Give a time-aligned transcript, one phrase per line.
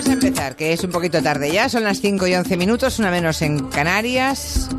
[0.00, 2.98] Vamos a empezar, que es un poquito tarde ya, son las 5 y 11 minutos,
[2.98, 4.70] una menos en Canarias.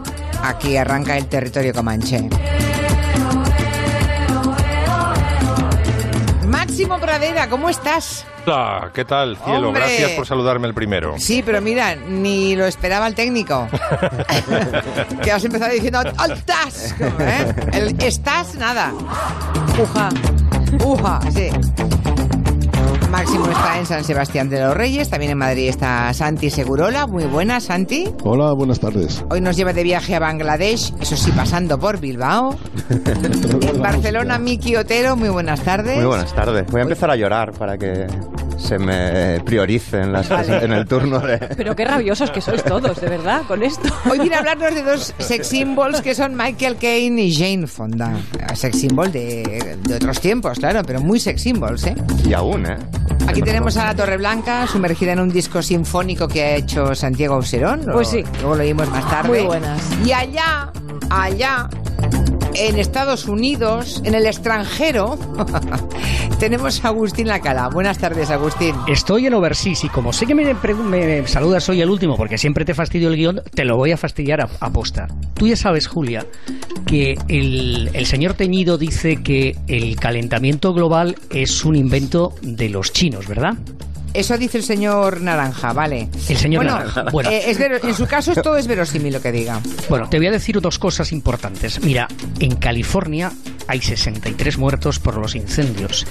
[0.42, 2.28] Aquí arranca el territorio comanche.
[6.48, 8.26] Máximo Pradera, ¿cómo estás?
[8.48, 9.68] Hola, ¿qué tal, cielo?
[9.68, 9.84] Hombre.
[9.84, 11.14] Gracias por saludarme el primero.
[11.20, 13.68] Sí, pero mira, ni lo esperaba el técnico.
[15.24, 16.96] que has empezado diciendo ¡Altas!
[17.20, 17.54] ¿eh?
[17.74, 18.92] El estás, nada.
[19.80, 20.10] Uja.
[20.84, 21.52] Uja, sí.
[23.22, 27.06] Máximo está en San Sebastián de los Reyes, también en Madrid está Santi Segurola.
[27.06, 28.10] Muy buena, Santi.
[28.24, 29.24] Hola, buenas tardes.
[29.30, 32.58] Hoy nos lleva de viaje a Bangladesh, eso sí, pasando por Bilbao.
[33.62, 35.98] En Barcelona, Miki Otero, muy buenas tardes.
[35.98, 36.66] Muy buenas tardes.
[36.72, 38.08] Voy a empezar a llorar para que
[38.62, 41.38] se me prioricen las, en el turno de...
[41.58, 43.90] Pero qué rabiosos que sois todos, de verdad, con esto.
[44.10, 48.14] Hoy viene a hablarnos de dos sex symbols que son Michael Caine y Jane Fonda.
[48.54, 51.96] Sex symbol de, de otros tiempos, claro, pero muy sex symbols, ¿eh?
[52.26, 52.78] Y aún, ¿eh?
[53.28, 57.36] Aquí tenemos a la Torre Blanca, sumergida en un disco sinfónico que ha hecho Santiago
[57.36, 57.86] Auserón.
[57.92, 58.24] Pues sí.
[58.40, 59.30] Luego lo vimos más tarde.
[59.30, 59.82] Muy buenas.
[60.06, 60.72] Y allá,
[61.10, 61.70] allá,
[62.68, 65.18] en Estados Unidos, en el extranjero,
[66.40, 67.70] tenemos a Agustín Lacala.
[67.70, 68.76] Buenas tardes, Agustín.
[68.88, 72.76] Estoy en Overseas y como sé que me, saludas hoy el último porque siempre te
[72.76, 75.08] fastidio el guion, te lo voy a fastidiar a, a posta.
[75.34, 76.26] Tú ya sabes, Julia,
[76.86, 83.28] que el señor Teñido dice que el calentamiento global es un invento de los chinos,
[83.28, 83.56] ¿verdad?
[84.14, 86.10] Eso dice el señor Naranja, vale.
[86.28, 87.04] El señor bueno, Naranja.
[87.12, 87.30] Bueno.
[87.30, 89.62] eh, es vero- en su caso todo es verosímil lo que diga.
[89.90, 91.82] Bueno, te voy a decir dos cosas importantes.
[91.82, 92.08] Mira,
[92.40, 93.32] en California
[93.68, 96.06] hay 63 muertos por los incendios,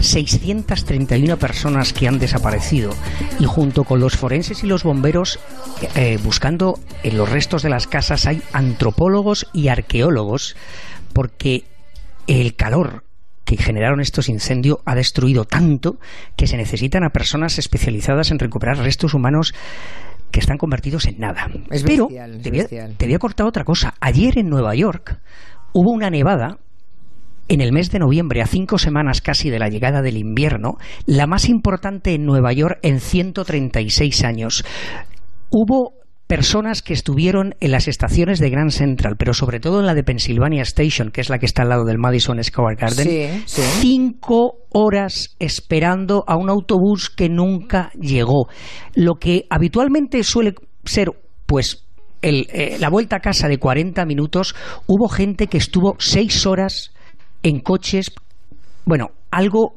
[0.00, 2.90] 631 personas que han desaparecido
[3.38, 5.38] y junto con los forenses y los bomberos
[5.94, 10.56] eh, buscando en los restos de las casas hay antropólogos y arqueólogos
[11.12, 11.64] porque
[12.26, 13.04] el calor
[13.44, 15.98] que generaron estos incendios ha destruido tanto
[16.36, 19.54] que se necesitan a personas especializadas en recuperar restos humanos
[20.30, 21.48] que están convertidos en nada.
[21.70, 22.96] Es Pero bestial, es te, voy a, bestial.
[22.96, 23.94] te voy a cortar otra cosa.
[24.00, 25.20] Ayer en Nueva York
[25.72, 26.58] hubo una nevada
[27.46, 31.26] en el mes de noviembre, a cinco semanas casi de la llegada del invierno, la
[31.26, 34.64] más importante en Nueva York en 136 años.
[35.50, 35.92] Hubo
[36.26, 40.04] personas que estuvieron en las estaciones de Grand Central, pero sobre todo en la de
[40.04, 43.62] Pennsylvania Station, que es la que está al lado del Madison Square Garden, Sí, sí.
[43.80, 48.48] cinco horas esperando a un autobús que nunca llegó.
[48.94, 50.54] Lo que habitualmente suele
[50.84, 51.10] ser,
[51.46, 51.84] pues,
[52.22, 54.54] el, eh, la vuelta a casa de 40 minutos,
[54.86, 56.92] hubo gente que estuvo seis horas
[57.42, 58.10] en coches.
[58.86, 59.74] Bueno, algo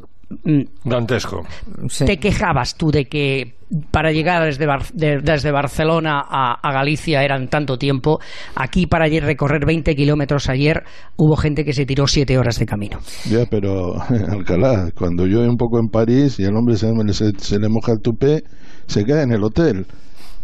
[0.84, 1.44] Dantesco.
[1.90, 2.06] Sí.
[2.06, 3.54] te quejabas tú de que
[3.92, 8.20] para llegar desde, Bar- de- desde Barcelona a, a Galicia eran tanto tiempo.
[8.56, 10.84] Aquí para ayer recorrer 20 kilómetros ayer
[11.18, 13.00] hubo gente que se tiró 7 horas de camino.
[13.30, 13.94] Ya, pero
[14.32, 17.92] Alcalá, cuando llueve un poco en París y el hombre se, se- se le moja
[17.94, 18.44] el tupé,
[18.86, 19.86] se queda en el hotel.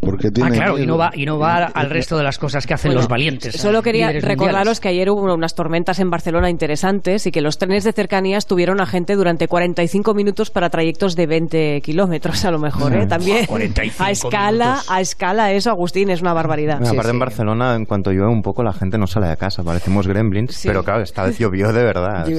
[0.05, 2.73] Porque Ah, claro, y no va, y no va al resto de las cosas que
[2.73, 3.55] hacen Bueno, los valientes.
[3.55, 4.79] Solo quería recordaros mundiales.
[4.79, 8.81] que ayer hubo unas tormentas en Barcelona interesantes y que los trenes de cercanías tuvieron
[8.81, 12.93] a gente durante 45 minutos para trayectos de 20 kilómetros a lo mejor.
[12.95, 13.05] ¿eh?
[13.07, 14.91] También 45 a escala, minutos.
[14.91, 16.79] a escala eso, Agustín, es una barbaridad.
[16.79, 17.15] Bueno, Sí, aparte sí.
[17.15, 20.55] en Barcelona, en cuanto llueve un poco, la gente no sale de casa, parecemos gremlins,
[20.55, 20.67] Sí.
[20.67, 22.27] pero claro, esta vez llovió de verdad.
[22.27, 22.37] Yo.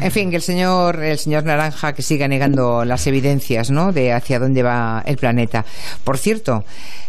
[0.00, 3.92] En fin, que el señor, el señor Naranja que siga negando las evidencias, ¿no?
[3.92, 5.64] De hacia dónde va el planeta.
[6.04, 6.64] Por cierto,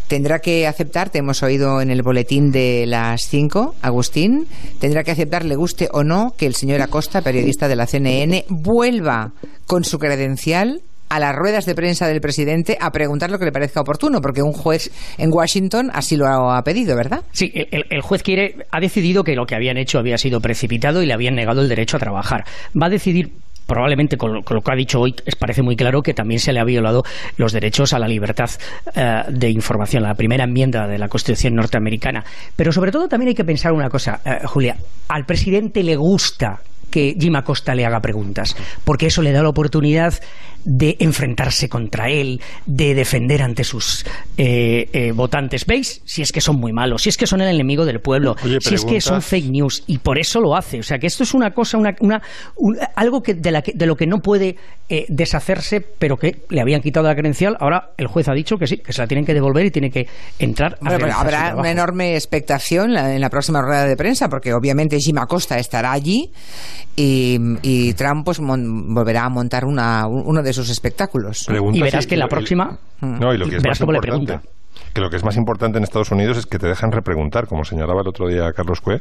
[0.07, 4.47] tendrá que aceptar, te hemos oído en el boletín de las 5, Agustín,
[4.79, 8.45] tendrá que aceptar, le guste o no, que el señor Acosta, periodista de la CNN,
[8.49, 9.33] vuelva
[9.67, 10.81] con su credencial
[11.11, 14.41] a las ruedas de prensa del presidente a preguntar lo que le parezca oportuno, porque
[14.41, 17.23] un juez en Washington así lo ha pedido, ¿verdad?
[17.33, 21.03] Sí, el, el juez quiere, ha decidido que lo que habían hecho había sido precipitado
[21.03, 22.45] y le habían negado el derecho a trabajar.
[22.81, 23.33] Va a decidir
[23.71, 26.59] probablemente con lo, que ha dicho hoy es- parece muy claro que también se le
[26.59, 27.03] ha violado
[27.37, 28.49] los derechos a la libertad
[28.95, 32.25] eh, de información, la primera enmienda de la Constitución norteamericana.
[32.57, 34.75] Pero sobre todo también hay que pensar una cosa, eh, Julia,
[35.07, 39.47] al presidente le gusta que Jim Acosta le haga preguntas, porque eso le da la
[39.47, 40.13] oportunidad
[40.65, 44.05] de enfrentarse contra él, de defender ante sus
[44.37, 45.65] eh, eh, votantes.
[45.65, 46.01] ¿Veis?
[46.05, 48.57] Si es que son muy malos, si es que son el enemigo del pueblo, Oye,
[48.61, 50.79] si es que son fake news, y por eso lo hace.
[50.79, 52.21] O sea, que esto es una cosa, una, una-
[52.55, 54.55] un- algo que de, la que- de lo que no puede
[54.89, 57.55] eh, deshacerse, pero que le habían quitado la credencial.
[57.59, 59.89] Ahora el juez ha dicho que sí, que se la tienen que devolver y tiene
[59.89, 60.07] que
[60.39, 64.53] entrar a Bueno, su habrá una enorme expectación en la próxima rueda de prensa, porque
[64.53, 66.31] obviamente Jim Acosta estará allí
[66.95, 71.45] y, y Trump pues mon- volverá a montar una, uno de sus espectáculos.
[71.47, 73.79] Pregunta Y verás si- que la el- próxima No, y lo que es verás más
[73.79, 74.25] cómo le importante.
[74.33, 74.49] pregunta.
[74.93, 77.63] que lo que es más importante en Estados Unidos es que te dejan repreguntar, como
[77.63, 78.99] señalaba el otro día Carlos Cue.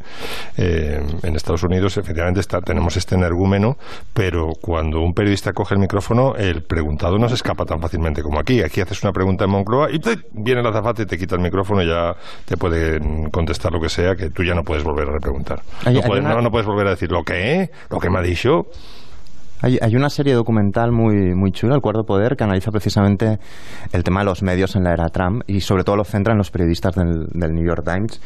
[0.56, 3.76] Eh, en Estados Unidos, efectivamente, está, tenemos este energúmeno,
[4.12, 8.38] pero cuando un periodista coge el micrófono, el preguntado no se escapa tan fácilmente como
[8.38, 8.62] aquí.
[8.62, 10.00] Aquí haces una pregunta en Moncloa y
[10.32, 12.14] viene el azafate y te quita el micrófono y ya
[12.44, 13.00] te puede
[13.30, 15.62] contestar lo que sea, que tú ya no puedes volver a repreguntar.
[15.86, 18.22] No, puedes, una- no- no puedes volver a decir lo que, lo que me ha
[18.22, 18.66] dicho.
[19.62, 23.38] Hay, hay una serie documental muy, muy chula, El Cuarto Poder, que analiza precisamente
[23.92, 26.38] el tema de los medios en la era Trump y sobre todo lo centra en
[26.38, 28.20] los periodistas del, del New York Times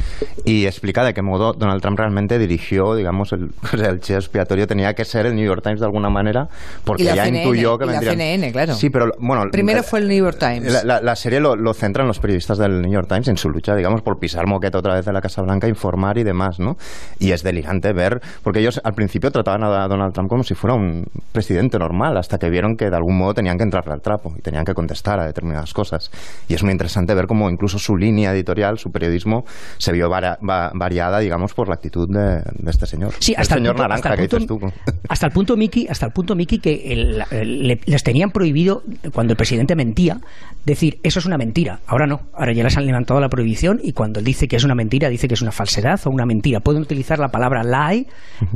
[0.45, 4.67] y explica de qué modo Donald Trump realmente dirigió, digamos, el, o sea, el expiatorio
[4.67, 6.49] tenía que ser el New York Times de alguna manera
[6.85, 8.15] porque la ya CNN, intuyó que y la vendrían...
[8.17, 8.75] CNN, claro.
[8.75, 9.45] Sí, pero bueno...
[9.51, 10.73] Primero fue el New York Times.
[10.73, 13.37] la, la- la serie lo, lo centra en los periodistas del New York Times, en
[13.37, 16.59] su lucha, digamos, por pisar moqueta otra vez de la Casa Blanca, informar y demás,
[16.61, 16.77] ¿no?
[17.19, 20.75] Y es delirante ver, porque ellos al principio trataban a Donald Trump como si fuera
[20.75, 24.33] un presidente normal, hasta que vieron que de algún modo tenían que entrarle al trapo
[24.39, 26.11] y tenían que contestar a determinadas cosas.
[26.49, 29.45] Y es muy interesante ver cómo incluso su línea editorial, su periodismo,
[29.79, 33.13] se vio varia- va- variada, digamos, por la actitud de, de este señor.
[33.19, 34.93] Sí, hasta el el, señor punto, naranja hasta, el que punto, dices tú.
[35.09, 38.83] hasta el punto Miki, hasta el punto Miki que el- el- le- les tenían prohibido
[39.13, 40.19] cuando el presidente mentía
[40.65, 41.81] decir eso es una mentira.
[41.87, 44.65] Ahora no, ahora ya les han levantado la prohibición y cuando él dice que es
[44.65, 46.61] una mentira dice que es una falsedad o una mentira.
[46.61, 48.07] Pueden utilizar la palabra lie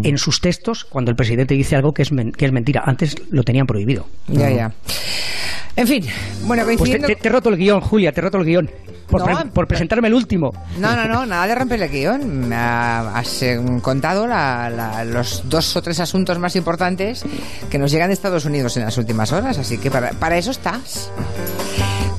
[0.03, 2.58] en sus textos cuando el presidente dice algo que es men- que es mentira.
[2.85, 4.07] Antes lo tenían prohibido.
[4.29, 4.73] Ya, ya.
[5.79, 6.05] En fin,
[6.43, 7.07] bueno, Pues te, coincidiendo...
[7.09, 8.71] te- te he roto el guion, Julia, te he roto el guion.
[9.09, 10.51] Por, No, pre- por presentarme el último.
[10.79, 12.53] No, no, no, nada de romper el guion.
[12.53, 17.25] Ha- Has eh, contado la- la- los dos o tres asuntos más importantes
[17.71, 20.51] que nos llegan de Estados Unidos en las últimas horas, así que para, para eso
[20.51, 21.11] estás.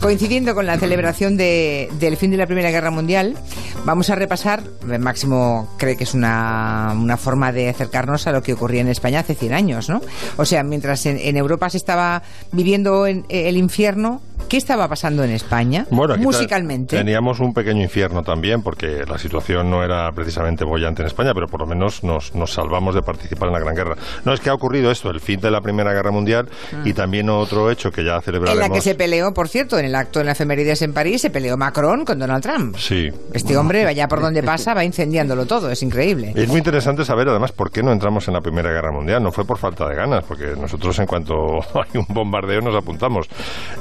[0.01, 3.35] Coincidiendo con la celebración de- del fin de la Primera Guerra Mundial,
[3.83, 4.63] vamos a repasar,
[4.97, 9.19] Máximo cree que es una, una forma de acercarnos a lo que ocurría en España
[9.19, 10.01] hace 100 años, ¿no?
[10.37, 12.23] O sea, mientras en, en Europa se estaba
[12.53, 15.85] viviendo en- el infierno, ¿qué estaba pasando en España?
[15.89, 16.97] Bueno, musicalmente.
[16.97, 21.47] Teníamos un pequeño infierno también, porque la situación no era precisamente bollante en España, pero
[21.47, 23.95] por lo menos nos, nos salvamos de participar en la Gran Guerra.
[24.25, 26.47] No es que ha ocurrido esto, el fin de la Primera Guerra Mundial,
[26.83, 28.69] y también otro hecho que ya En celebraremos.
[28.69, 31.29] la que se peleó, por cierto, en el acto en la efemérides en París, se
[31.29, 32.75] peleó Macron con Donald Trump.
[32.77, 33.09] Sí.
[33.33, 36.33] Este hombre, vaya por donde pasa, va incendiándolo todo, es increíble.
[36.35, 39.21] Es muy interesante saber, además, por qué no entramos en la Primera Guerra Mundial.
[39.21, 41.35] No fue por falta de ganas, porque nosotros, en cuanto
[41.73, 43.27] hay un bombardeo, nos apuntamos.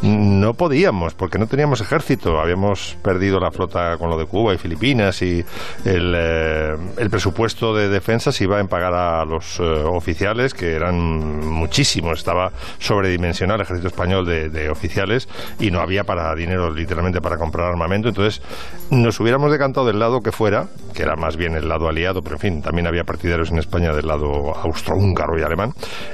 [0.02, 2.40] No podíamos, porque no teníamos ejército.
[2.40, 5.44] Habíamos perdido la flota con lo de Cuba y Filipinas, y
[5.84, 6.76] el, eh,
[7.10, 10.96] presupuesto de defensa se iba a pagar a los eh, oficiales, que eran
[11.48, 12.18] muchísimos.
[12.18, 15.28] Estaba sobredimensionado el ejército español de, de oficiales,
[15.58, 18.08] y no había para dinero, literalmente, para comprar armamento.
[18.08, 18.42] Entonces,
[18.90, 22.36] nos hubiéramos decantado del lado que fuera, que era más bien el lado aliado, pero
[22.36, 25.72] en fin, también había partidarios en España del lado austrohúngaro y alemán,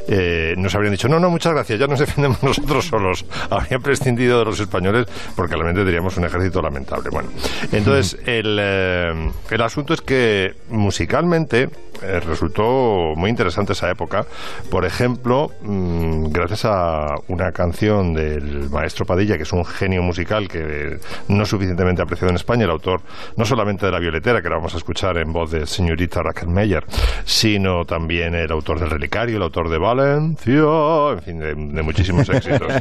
[0.09, 3.25] eh, nos habrían dicho, no, no, muchas gracias, ya nos defendemos nosotros solos.
[3.51, 5.07] Habrían prescindido de los españoles
[5.37, 7.11] porque realmente tendríamos un ejército lamentable.
[7.11, 7.29] Bueno,
[7.73, 11.69] entonces el, eh, el asunto es que musicalmente
[12.03, 14.27] eh, resultó muy interesante esa época.
[14.71, 20.49] Por ejemplo, mm, gracias a una canción del maestro Padilla, que es un genio musical
[20.49, 20.99] que
[21.29, 23.01] no es suficientemente apreciado en España, el autor
[23.37, 26.49] no solamente de La Violetera, que la vamos a escuchar en voz de señorita Raquel
[26.49, 26.85] Meyer,
[27.25, 30.63] sino también el autor del Relicario, el autor de Valencia,
[31.13, 32.73] en fin, de, de muchísimos éxitos.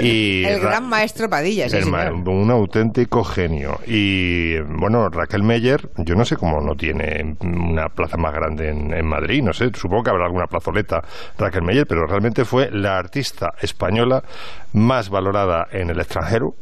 [0.00, 2.12] Y El gran maestro Padilla, sí, señor.
[2.28, 3.78] un auténtico genio.
[3.86, 8.92] Y bueno, Raquel Meyer, yo no sé cómo no tiene una plaza más grande en,
[8.92, 11.02] en Madrid, no sé, supongo que habrá alguna plazoleta
[11.38, 14.22] Raquel Meyer, pero realmente fue la artista española
[14.74, 16.54] más valorada en el extranjero,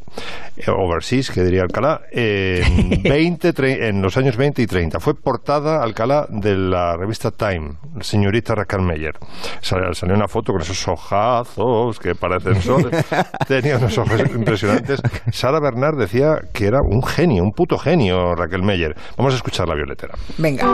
[0.56, 4.98] eh, overseas, que diría Alcalá, en, 20, tre- en los años 20 y 30.
[4.98, 9.14] Fue portada Alcalá de la revista Time, señorita Raquel Meyer.
[9.60, 13.04] Sal- Salió una foto con esos ojazos que parecen soles.
[13.48, 15.00] Tenía unos ojos impresionantes.
[15.32, 18.96] Sara Bernard decía que era un genio, un puto genio, Raquel Meyer.
[19.16, 20.14] Vamos a escuchar la violetera.
[20.38, 20.64] Venga.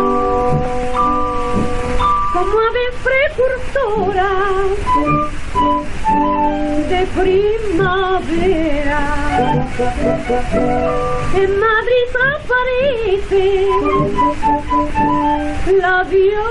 [2.33, 4.31] como ave precursora
[6.89, 9.03] de primavera.
[11.35, 13.47] En Madrid aparece
[15.81, 16.47] la violetera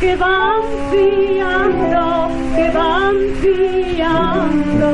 [0.00, 4.90] que van piando, que van piando.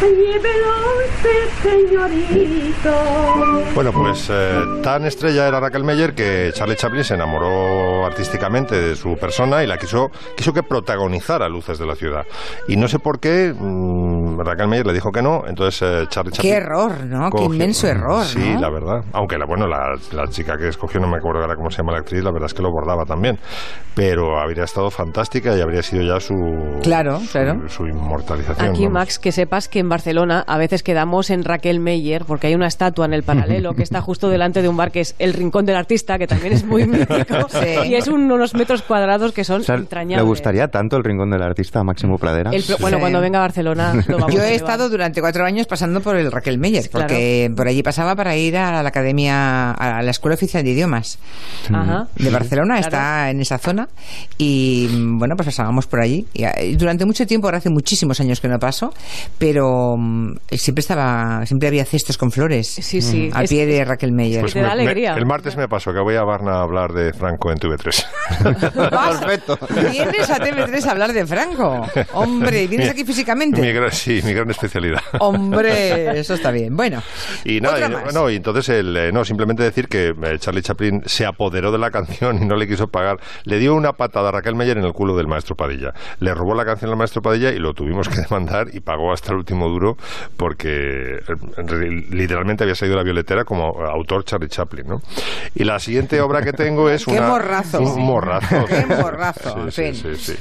[0.00, 0.97] Llévelo
[1.62, 2.94] señorito.
[3.74, 8.96] Bueno, pues eh, tan estrella era Raquel Meyer que Charlie Chaplin se enamoró artísticamente de
[8.96, 12.24] su persona y la quiso, quiso que protagonizara Luces de la Ciudad.
[12.68, 16.32] Y no sé por qué mm, Raquel Meyer le dijo que no, entonces eh, Charlie
[16.32, 16.50] Chaplin...
[16.52, 17.30] Qué error, ¿no?
[17.30, 18.60] Qué cogió- inmenso error, Sí, ¿no?
[18.60, 19.04] la verdad.
[19.12, 21.92] Aunque, la, bueno, la, la chica que escogió, no me acuerdo ahora cómo se llama
[21.92, 23.38] la actriz, la verdad es que lo bordaba también.
[23.94, 26.34] Pero habría estado fantástica y habría sido ya su...
[26.82, 27.62] Claro, claro.
[27.68, 28.68] Su, su inmortalización.
[28.70, 28.92] Aquí, vamos.
[28.92, 32.66] Max, que sepas que en Barcelona a veces quedamos en Raquel Meyer porque hay una
[32.66, 35.66] estatua en el paralelo que está justo delante de un bar que es el Rincón
[35.66, 37.48] del Artista, que también es muy mítico.
[37.48, 37.88] Sí.
[37.88, 40.22] Y es un- unos metros cuadrados que son O sea, entrañables.
[40.24, 42.50] ¿Le gustaría tanto el rincón del artista a Máximo Pradera?
[42.52, 43.00] El- bueno, Sí.
[43.00, 44.70] cuando venga a Barcelona lo vamos Yo a he llevar.
[44.70, 47.06] estado durante cuatro años pasando por el Raquel Meyer, Claro.
[47.06, 51.18] porque por allí pasaba para ir a la academia, a la Escuela Oficial de Idiomas
[51.72, 52.08] Ajá.
[52.16, 52.86] de Barcelona, Claro.
[52.86, 53.88] está en esa zona,
[54.36, 56.26] y bueno, pues pasábamos por allí.
[56.34, 58.92] Y, eh, durante mucho tiempo, ahora hace muchísimos años que no paso,
[59.38, 60.97] pero mm, siempre estaba,
[61.46, 63.30] siempre había cestos con flores Sí, sí.
[63.32, 64.40] al Es- pie de Raquel Meyer.
[64.42, 67.50] Pues da me- el martes me pasó que voy a Varna a hablar de Franco
[67.50, 68.06] en TV3.
[68.90, 69.58] Vas- Perfecto.
[69.90, 71.86] Vienes a TV3 a hablar de Franco.
[72.14, 73.60] Hombre, ¿vienes Mi- aquí físicamente?
[73.60, 75.00] Mi gran- sí, mi gran especialidad.
[75.20, 76.76] Hombre, eso está bien.
[76.76, 77.02] Bueno,
[77.44, 78.14] Y nada, otra y, más.
[78.14, 81.78] no, y entonces el, eh, no, simplemente decir que eh, Charlie Chaplin se apoderó de
[81.78, 83.18] la canción y no le quiso pagar.
[83.44, 85.92] Le dio una patada a Raquel Meyer en el culo del maestro Padilla.
[86.20, 89.32] Le robó la canción al maestro Padilla y lo tuvimos que demandar y pagó hasta
[89.32, 89.96] el último duro
[90.36, 95.00] porque eh, literalmente había salido la violetera como autor Charlie Chaplin, ¿no?
[95.54, 97.80] Y la siguiente obra que tengo es Qué una morrazo.
[97.80, 98.64] un morrazo.
[98.68, 99.94] Qué morrazo, en Sí, fin.
[99.94, 100.38] sí, sí, sí.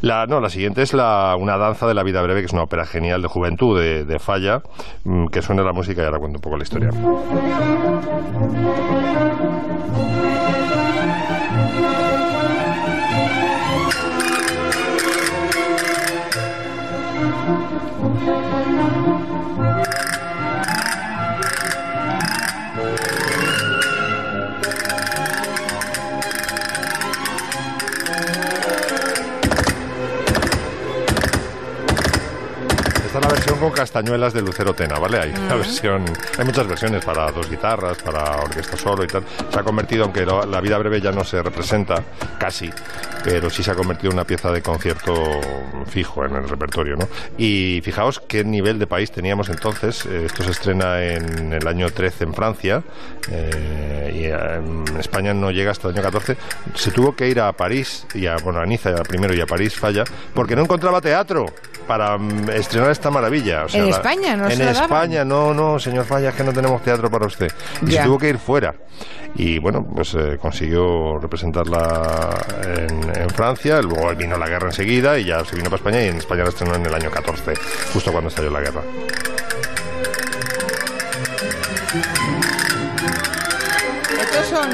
[0.00, 2.62] La, no, la siguiente es la, una danza de la vida breve, que es una
[2.64, 4.62] ópera genial de juventud de, de Falla,
[5.04, 6.90] mm, que suena la música y ahora cuento un poco la historia.
[33.72, 35.18] Castañuelas de Lucero Tena, ¿vale?
[35.18, 36.04] Hay una versión,
[36.38, 39.24] hay muchas versiones para dos guitarras, para orquesta solo y tal.
[39.50, 42.02] Se ha convertido, aunque la vida breve ya no se representa
[42.38, 42.70] casi,
[43.22, 45.14] pero sí se ha convertido en una pieza de concierto
[45.86, 47.08] fijo en el repertorio, ¿no?
[47.38, 50.04] Y fijaos qué nivel de país teníamos entonces.
[50.06, 52.82] Eh, Esto se estrena en el año 13 en Francia
[53.30, 56.36] eh, y en España no llega hasta el año 14.
[56.74, 59.74] Se tuvo que ir a París y a, bueno, a Niza primero y a París
[59.74, 60.04] falla
[60.34, 61.46] porque no encontraba teatro
[61.86, 63.64] para mm, estrenar esta maravilla.
[63.64, 64.70] O sea, ¿En la- España no En se?
[64.70, 67.50] España, no, no, señor Falla, es que no tenemos teatro para usted.
[67.82, 68.02] Y Ya.
[68.02, 68.74] se tuvo que ir fuera.
[69.36, 72.30] Y bueno, pues eh, consiguió representarla
[72.78, 76.08] en, en Francia, luego vino la guerra enseguida y ya se vino para España y
[76.08, 77.54] en España la estrenó en el año 14,
[77.92, 78.82] justo cuando estalló la guerra.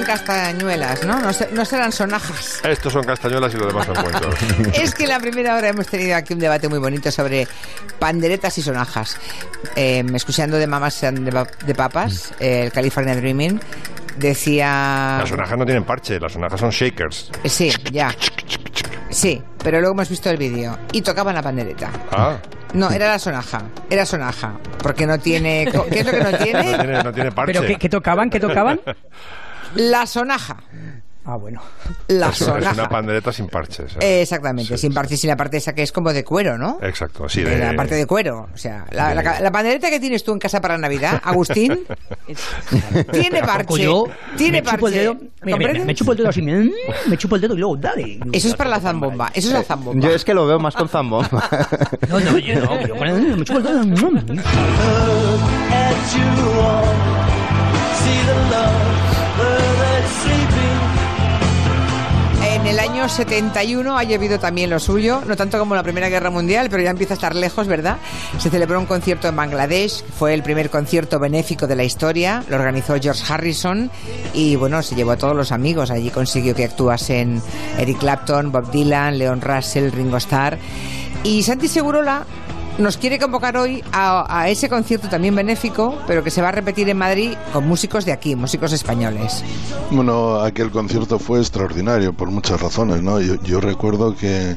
[0.00, 1.20] Son castañuelas, ¿no?
[1.20, 2.60] No, se- no serán sonajas.
[2.64, 4.34] Estos son castañuelas y lo demás son cuentos.
[4.74, 7.46] Es que en la primera hora hemos tenido aquí un debate muy bonito sobre
[7.98, 9.16] panderetas y sonajas.
[9.76, 13.60] Eh, escuchando de Mamas and de, Pa- de Papas, eh, el California Dreaming,
[14.18, 15.18] decía...
[15.20, 17.30] Las sonajas no tienen parche, las sonajas son shakers.
[17.44, 18.14] Sí, ya.
[19.10, 21.90] Sí, pero luego hemos visto el vídeo y tocaban la pandereta.
[22.12, 22.36] Ah,
[22.74, 23.62] No, era la sonaja.
[23.90, 24.52] Era sonaja.
[24.82, 25.68] Porque no tiene...
[25.90, 26.62] ¿Qué es lo que no no tiene?
[26.76, 27.52] tiene, no tiene parche.
[27.52, 28.30] ¿Pero qué, qué tocaban?
[28.30, 28.80] ¿Qué tocaban?
[29.76, 30.56] La sonaja.
[31.22, 31.60] Ah, bueno.
[32.08, 32.88] La Es, es una sonaja.
[32.88, 33.92] pandereta sin parches.
[33.96, 33.98] ¿eh?
[34.00, 34.94] Eh, exactamente, Sí, sin sí.
[34.94, 36.78] parte, sin la parte esa que es como de cuero, ¿no?
[36.82, 37.42] Exacto, sí.
[37.42, 38.48] De De, la parte de cuero.
[38.52, 41.78] O sea, la, de- la, la pandereta que tienes tú en casa para Navidad, Agustín,
[43.12, 43.82] tiene parche.
[43.84, 44.98] yo tiene me chupo el parche.
[44.98, 46.70] dedo, mira, me, chupo el dedo así, me,
[47.06, 48.18] me chupo el dedo y luego dale.
[48.32, 49.30] Eso es para la zambomba.
[49.34, 50.00] Eso es la zambomba.
[50.08, 51.48] Yo es que lo veo más con zambomba.
[52.08, 53.84] No, no, yo no, pero bueno, me chupo el dedo.
[62.42, 66.30] En el año 71 ha llovido también lo suyo, no tanto como la Primera Guerra
[66.30, 67.96] Mundial, pero ya empieza a estar lejos, ¿verdad?
[68.38, 72.56] Se celebró un concierto en Bangladesh, fue el primer concierto benéfico de la historia, lo
[72.56, 73.90] organizó George Harrison
[74.34, 77.42] y bueno, se llevó a todos los amigos, allí consiguió que actuasen
[77.78, 80.58] Eric Clapton, Bob Dylan, Leon Russell, Ringo Starr
[81.24, 82.24] y Santi Segurola
[82.78, 86.52] nos quiere convocar hoy a, a ese concierto también benéfico, pero que se va a
[86.52, 89.44] repetir en Madrid con músicos de aquí, músicos españoles.
[89.90, 93.20] Bueno, aquel concierto fue extraordinario por muchas razones, ¿no?
[93.20, 94.56] Yo, yo recuerdo que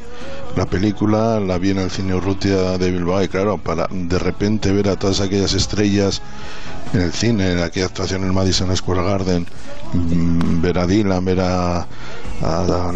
[0.55, 4.71] la película la vi en el cine Urrutia de Bilbao y claro, para de repente
[4.71, 6.21] ver a todas aquellas estrellas
[6.93, 9.47] en el cine, en aquella actuación en Madison Square Garden,
[9.93, 11.87] mm, ver a Dylan, ver a,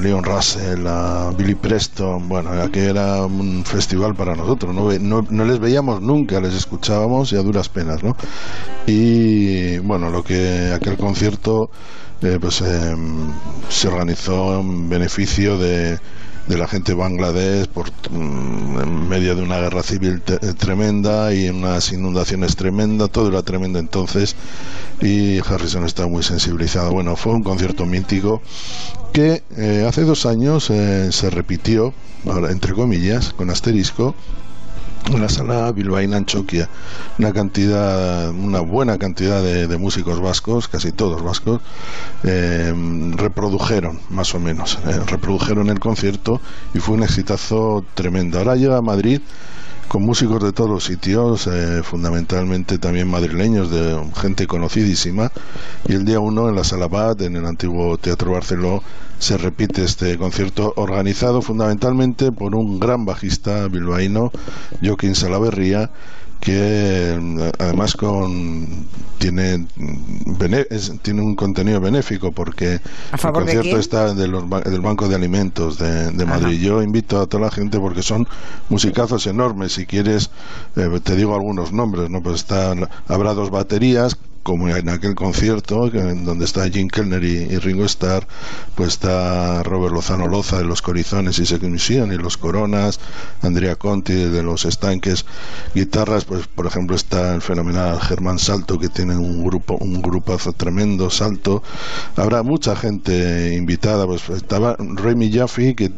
[0.02, 5.46] Leon Russell, a Billy Preston, bueno, aquello era un festival para nosotros, no, no, no
[5.46, 8.16] les veíamos nunca, les escuchábamos y a duras penas, ¿no?
[8.86, 11.70] Y bueno, lo que aquel concierto
[12.22, 12.96] eh, pues eh,
[13.70, 16.00] se organizó en beneficio de,
[16.48, 21.32] de la gente de Bangladesh por, mm, en medio de una guerra civil eh, tremenda
[21.34, 24.36] y unas inundaciones tremendas, todo era tremendo entonces
[25.02, 26.92] y Harrison está muy sensibilizado.
[26.92, 28.42] Bueno, fue un concierto mítico
[29.14, 31.94] que eh, hace dos años se repitió,
[32.50, 34.16] entre comillas, con asterisco,
[35.16, 36.70] en la sala bilbaína Anchoquia
[37.18, 41.62] una cantidad una buena cantidad de, de músicos vascos casi todos vascos
[42.24, 42.74] eh,
[43.16, 46.42] reprodujeron más o menos eh, reprodujeron el concierto
[46.74, 48.38] y fue un exitazo tremendo.
[48.40, 49.22] Ahora llega a Madrid
[49.88, 55.32] con músicos de todos los sitios, eh, fundamentalmente también madrileños, de gente conocidísima.
[55.88, 58.84] Y el día 1 en la Sala Bat, en el antiguo Teatro Barceló,
[59.20, 64.32] se repite este concierto organizado fundamentalmente por un gran bajista bilbaíno,
[64.84, 65.90] Joaquín Salaverría,
[66.40, 68.68] que además con
[69.18, 72.80] tiene bene- es- tiene un contenido benéfico porque
[73.12, 76.60] ¿A favor el concierto está de los del Banco de Alimentos de, de Madrid.
[76.62, 78.28] Yo invito a toda la gente porque son
[78.70, 79.74] musicazos enormes.
[79.74, 80.30] Si quieres,
[80.76, 82.10] eh, te digo algunos nombres.
[82.10, 87.58] no pues están, Habrá dos baterías como en aquel concierto donde está Jim Kellner y,
[87.58, 88.26] Ringo Starr,
[88.76, 93.02] pues está Robert Lozano Loza de los Corizones y Mission y los Coronas,
[93.42, 95.26] Andrea Conti de los Estanques,
[95.76, 100.54] guitarras, pues por ejemplo está el fenomenal Germán Salto que tiene un grupo, un grupazo
[100.54, 101.62] tremendo, Salto.
[102.16, 105.92] Habrá mucha gente invitada, pues estaba Remy Jaffe que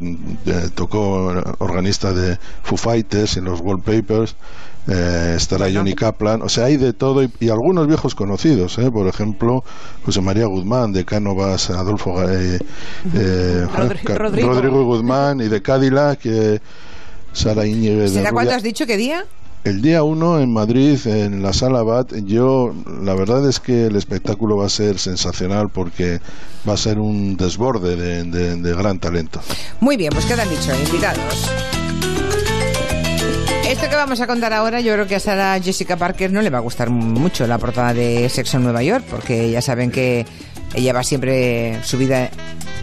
[0.47, 4.35] eh, tocó organista de Foo Fighters en los Wallpapers.
[4.91, 8.89] Eh, estará Johnny Kaplan, o sea, hay de todo y, y algunos viejos conocidos, ¿eh?
[8.89, 9.63] por ejemplo,
[10.03, 12.57] José María Guzmán de Cánovas, Adolfo eh,
[13.13, 13.67] eh,
[14.17, 14.83] Rodrigo.
[14.85, 16.59] Guzmán y de Cadillac, eh,
[17.33, 18.55] Sara Íñiguez ¿Será Rubia.
[18.55, 18.87] has dicho?
[18.87, 19.25] ¿Qué día?
[19.65, 23.95] El día 1 en Madrid, en la sala BAT, yo, la verdad es que el
[23.97, 26.19] espectáculo va a ser sensacional porque
[26.67, 29.41] va a ser un desborde de, de- de gran talento.
[29.81, 31.51] Muy bien, pues quedan dicho, invitados.
[33.79, 36.49] Esto que vamos a contar ahora, yo creo que a Sara Jessica Parker no le
[36.49, 40.25] va a gustar mucho la portada de Sexo en Nueva York, porque ya saben que
[40.73, 42.29] ella va siempre subida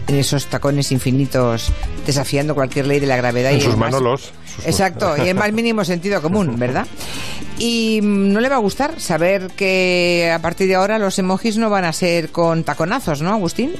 [0.07, 1.71] en esos tacones infinitos,
[2.05, 3.51] desafiando cualquier ley de la gravedad.
[3.51, 4.33] En y sus más- manolos.
[4.55, 6.87] sus- Exacto, y el más mínimo sentido común, ¿verdad?
[7.59, 11.57] Y mm, no le va a gustar saber que a partir de ahora los emojis
[11.57, 13.73] no van a ser con taconazos, ¿no, Agustín?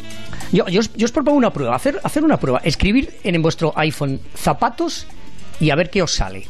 [0.52, 3.74] Yo, yo, os, yo os propongo una prueba, hacer, hacer una prueba, escribir en vuestro
[3.76, 5.08] iPhone zapatos
[5.60, 6.48] y a ver qué os sale.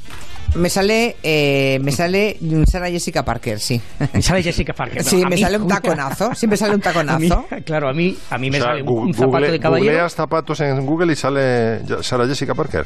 [0.56, 3.80] Me sale, eh, me sale Sara Jessica Parker, sí.
[4.14, 5.04] Me sale Jessica Parker.
[5.04, 7.46] Sí, me mí- sale un taconazo, siempre sale un A mí- taconazo.
[7.66, 9.92] claro, a mí, a mí me O sea, sale un, un zapato google- de caballero.
[9.92, 12.86] googleas zapatos en Google y sale Sara Jessica Parker.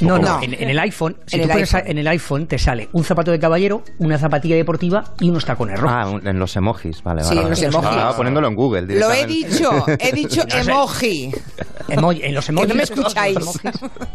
[0.00, 0.38] No, No.
[0.38, 1.90] no, en, en el iPhone, si En tú el pones iPhone.
[1.90, 5.78] en el iPhone te sale un zapato de caballero, una zapatilla deportiva y unos tacones
[5.78, 5.96] rojos.
[5.98, 7.22] Ah, un- en los emojis, vale.
[7.22, 7.90] Sí, vale, en los emojis.
[7.90, 8.98] Estaba poniéndolo en Google.
[8.98, 11.32] Lo he dicho, he dicho No emoji.
[11.88, 12.68] Emoji- en los emojis.
[12.68, 13.38] no me escucháis.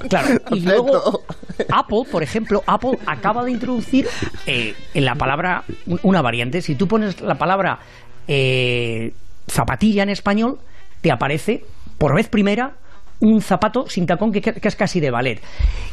[0.10, 1.24] Claro, y luego
[1.72, 4.08] Apple, por ejemplo, Apple acaba de introducir
[4.48, 6.62] eh, en la palabra un- una variante.
[6.62, 7.80] Si tú pones la palabra
[8.28, 9.14] eh,
[9.50, 10.60] zapatilla en español,
[11.02, 11.64] te aparece
[11.98, 12.74] por vez primera
[13.22, 15.42] un zapato sin tacón que, que es casi de ballet.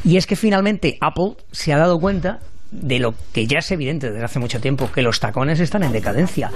[0.03, 2.39] Y es que finalmente Apple se ha dado cuenta
[2.71, 5.93] de lo que ya es evidente desde hace mucho tiempo, que los tacones están en
[5.93, 6.51] decadencia.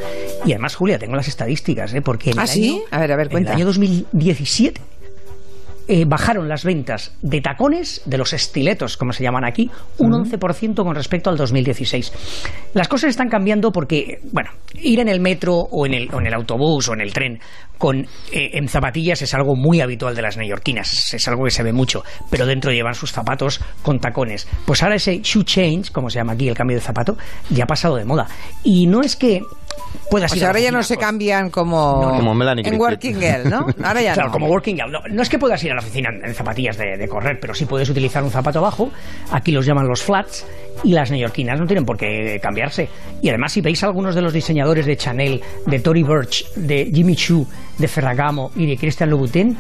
[0.46, 2.02] Y además, Julia, tengo las estadísticas, ¿eh?
[2.02, 2.70] porque en ¿Ah, el sí?
[2.70, 4.82] año- A ver, a ver, en el año 2017
[5.94, 10.86] eh, bajaron las ventas de tacones, de los estiletos, como se llaman aquí, un 11%
[10.86, 12.14] con respecto al 2016.
[12.74, 16.28] Las cosas están cambiando porque, bueno, ir en el metro o en el, o en
[16.28, 17.40] el autobús o en el tren
[17.78, 17.98] con
[18.32, 21.74] eh, en zapatillas es algo muy habitual de las neoyorquinas, es algo que se ve
[21.74, 24.48] mucho, pero dentro llevan sus zapatos con tacones.
[24.66, 27.18] Pues ahora ese shoe change, como se llama aquí el cambio de zapato,
[27.50, 28.28] ya ha pasado de moda.
[28.64, 29.42] Y no es que
[30.18, 32.80] a la ahora ya no se cambian como, No, como Melanie en.
[32.80, 33.66] Working Girl, ¿no?
[33.84, 34.34] Ahora ya claro, no.
[34.34, 34.92] como working out.
[34.92, 37.54] No, no es que puedas ir a la oficina en, zapatillas de, de correr, pero
[37.54, 38.92] sí puedes utilizar un zapato abajo.
[39.32, 40.46] Aquí los llaman los flats.
[40.84, 42.90] Y las neoyorquinas no tienen por qué cambiarse.
[43.22, 47.16] Y además, si veis algunos de los diseñadores de Chanel, de Tory Burch, de Jimmy
[47.16, 47.46] Choo,
[47.78, 49.58] de Ferragamo y de Christian Louboutin,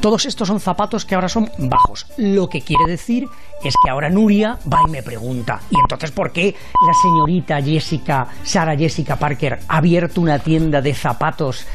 [0.00, 2.06] todos estos son zapatos que ahora son bajos.
[2.16, 3.26] Lo que quiere decir
[3.62, 6.54] es que ahora Nuria va y me pregunta, ¿y entonces por qué
[6.86, 11.66] la señorita Jessica, Sara Jessica Parker, ha abierto una tienda de zapatos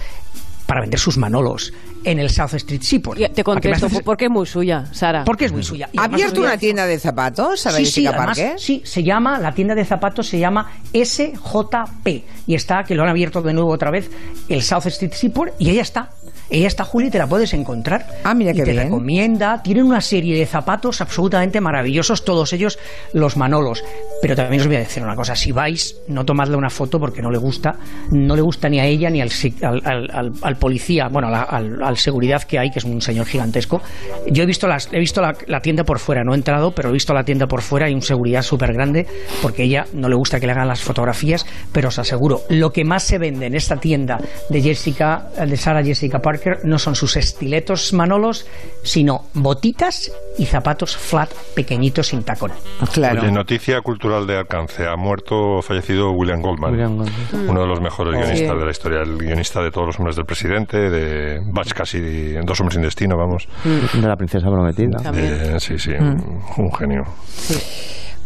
[0.68, 3.20] para vender sus manolos en el South Street Seaport?
[3.20, 5.24] Y te ¿A qué me contesto, haces- porque es muy suya, Sara.
[5.26, 5.90] Porque es muy suya.
[5.92, 8.60] Y ¿Ha abierto una tienda de zapatos, Sara Sí, sí, Jessica además, Parker?
[8.60, 13.10] sí, se llama, la tienda de zapatos se llama SJP y está, que lo han
[13.10, 14.10] abierto de nuevo otra vez,
[14.48, 16.10] el South Street Seaport y ella está.
[16.50, 18.06] Ella está, Juli, y te la puedes encontrar.
[18.24, 18.84] Ah, mira y qué te bien.
[18.86, 19.62] recomienda.
[19.62, 22.80] Tienen una serie de zapatos absolutamente maravillosos, todos ellos
[23.14, 23.84] los Manolos.
[24.22, 27.22] Pero también os voy a decir una cosa: si vais, no tomadle una foto porque
[27.22, 27.76] no le gusta,
[28.12, 29.30] no le gusta ni a ella ni al,
[29.62, 33.26] al, al- al- al policía, bueno, la- al, seguridad que hay, que es un señor
[33.28, 33.82] gigantesco.
[34.30, 36.90] Yo he visto, las, he visto la, la tienda por fuera, no he entrado, pero
[36.90, 39.06] he visto la tienda por fuera y un seguridad súper grande
[39.42, 42.84] porque ella no le gusta que le hagan las fotografías, pero os aseguro, lo que
[42.84, 44.18] más se vende en esta tienda
[44.50, 48.46] de Jessica, de Sara Jessica Parker, no son sus estiletos manolos,
[48.84, 52.52] sino botitas y zapatos flat pequeñitos sin tacón.
[52.94, 53.22] Claro.
[53.22, 54.88] Oye, noticia cultural de alcance.
[54.88, 57.50] Ha muerto, fallecido William Goldman, William Goldman.
[57.50, 58.18] uno de los mejores Oh.
[58.18, 58.58] guionistas Sí.
[58.60, 62.60] de la historia, el guionista de todos los hombres del presidente, de Batch casi, Dos
[62.62, 63.48] hombres sin destino, vamos.
[63.94, 64.98] De la princesa prometida.
[65.14, 66.62] Eh, sí, sí, Mm.
[66.62, 67.06] un genio.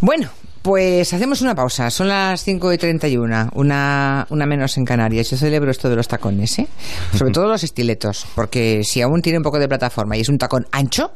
[0.01, 0.29] Bueno,
[0.63, 1.91] pues hacemos una pausa.
[1.91, 5.29] Son las 5 y 31, una, una menos en Canarias.
[5.29, 6.67] Yo celebro esto de los tacones, ¿eh?
[7.15, 10.37] Sobre todo los estiletos, porque si aún tiene un poco de plataforma y es un
[10.37, 11.11] tacón ancho,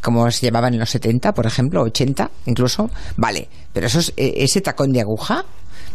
[0.00, 3.48] como se llevaban en los 70, por ejemplo, 80 incluso, vale.
[3.72, 5.44] Pero eso es- eh, ese tacón de aguja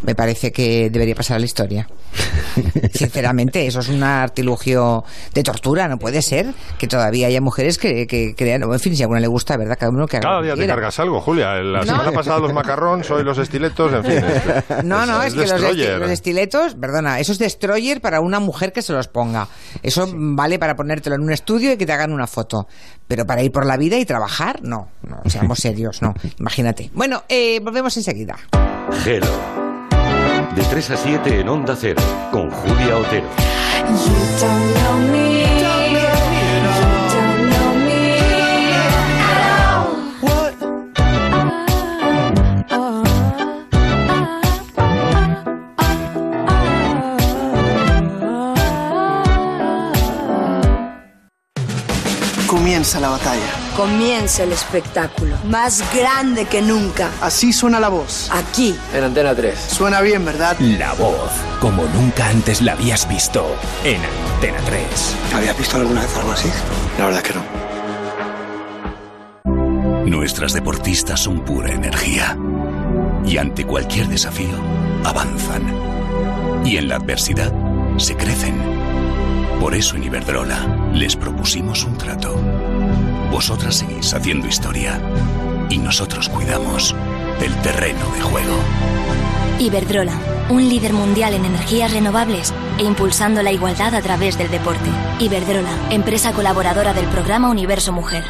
[0.03, 1.87] me parece que debería pasar a la historia.
[2.93, 8.07] Sinceramente, eso es un artilugio de tortura, no puede ser que todavía haya mujeres que,
[8.07, 9.77] que crean, en fin, si a alguna le gusta, ¿verdad?
[9.79, 11.55] Cada uno que haga Cada día te cargas algo, Julia.
[11.55, 11.85] La No.
[11.85, 14.13] semana pasada los macarrones, hoy los estiletos, en fin.
[14.17, 18.39] es- No, no, es, que los, esti- los estiletos, perdona, eso es destroyer para una
[18.39, 19.47] mujer que se los ponga.
[19.83, 22.67] Eso vale para ponértelo en un estudio y que te hagan una foto.
[23.07, 24.89] Pero para ir por la vida y trabajar, no.
[25.03, 26.13] No, seamos serios, no.
[26.39, 26.89] Imagínate.
[26.93, 28.35] Bueno, eh, volvemos enseguida.
[29.03, 29.56] Gelo.
[30.57, 33.27] De 3 a 7 en Onda Cero, con Julia Otero.
[52.47, 53.66] Comienza la batalla.
[53.77, 57.11] Comienza el espectáculo, más grande que nunca.
[57.21, 58.27] Así suena la voz.
[58.31, 59.55] Aquí, En Antena 3.
[59.55, 60.57] Suena bien, ¿verdad?
[60.59, 61.29] La voz,
[61.61, 63.45] como nunca antes la habías visto
[63.83, 64.01] en
[64.33, 64.81] Antena 3.
[65.35, 66.49] ¿Habías visto alguna vez algo así?
[66.97, 67.43] La verdad que no.
[70.07, 72.35] Nuestras deportistas son pura energía.
[73.27, 74.57] Y ante cualquier desafío,
[75.03, 75.61] avanzan.
[76.65, 77.53] Y en la adversidad,
[77.97, 78.59] se crecen.
[79.59, 82.39] Por eso en Iberdrola les propusimos un trato.
[83.31, 85.01] Vosotras seguís haciendo historia.
[85.69, 86.95] Y nosotros cuidamos
[87.39, 88.57] del terreno de juego.
[89.59, 90.13] Iberdrola,
[90.49, 94.89] un líder mundial en energías renovables e impulsando la igualdad a través del deporte.
[95.19, 98.23] Iberdrola, empresa colaboradora del programa Universo Mujer.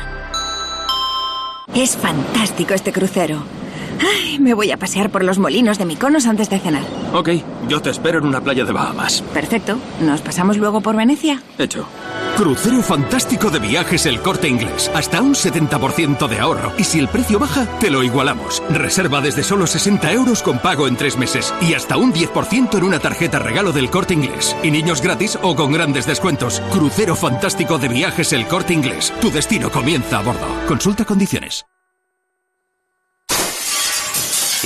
[1.76, 3.57] Es fantástico este crucero.
[4.00, 6.84] Ay, me voy a pasear por los molinos de Mykonos antes de cenar.
[7.14, 7.30] Ok,
[7.68, 9.22] yo te espero en una playa de Bahamas.
[9.34, 9.78] Perfecto.
[10.02, 11.42] ¿Nos pasamos luego por Venecia?
[11.58, 11.88] Hecho.
[12.36, 14.92] Crucero fantástico de viajes el corte inglés.
[14.94, 16.72] Hasta un 70% de ahorro.
[16.78, 18.62] Y si el precio baja, te lo igualamos.
[18.70, 21.54] Reserva desde solo 60 euros con pago en tres meses.
[21.62, 24.56] Y hasta un 10% en una tarjeta regalo del corte inglés.
[24.62, 26.62] Y niños gratis o con grandes descuentos.
[26.72, 29.12] Crucero fantástico de viajes el corte inglés.
[29.20, 30.48] Tu destino comienza a bordo.
[30.68, 31.66] Consulta condiciones.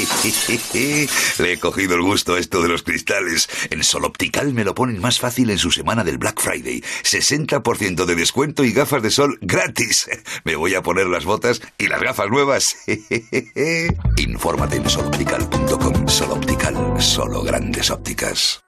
[1.39, 3.49] Le he cogido el gusto a esto de los cristales.
[3.69, 6.83] En Sol Optical me lo ponen más fácil en su semana del Black Friday.
[7.03, 10.09] 60% de descuento y gafas de sol gratis.
[10.43, 12.75] Me voy a poner las botas y las gafas nuevas.
[14.17, 16.07] Infórmate en soloptical.com.
[16.07, 18.61] Sol Optical, solo grandes ópticas.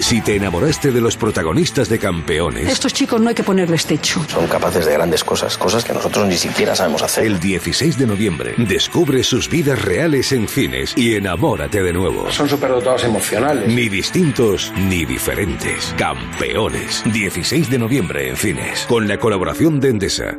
[0.00, 4.22] Si te enamoraste de los protagonistas de Campeones, Estos chicos no hay que ponerles techo.
[4.28, 7.24] son capaces de grandes cosas, cosas que nosotros ni siquiera sabemos hacer.
[7.26, 12.30] El 16 de noviembre, descubre sus vidas reales en cines y enamórate de nuevo.
[12.30, 13.66] Son superdotados emocionales.
[13.74, 15.92] Ni distintos ni diferentes.
[15.98, 17.02] Campeones.
[17.12, 18.86] 16 de noviembre en cines.
[18.88, 20.38] Con la colaboración de Endesa.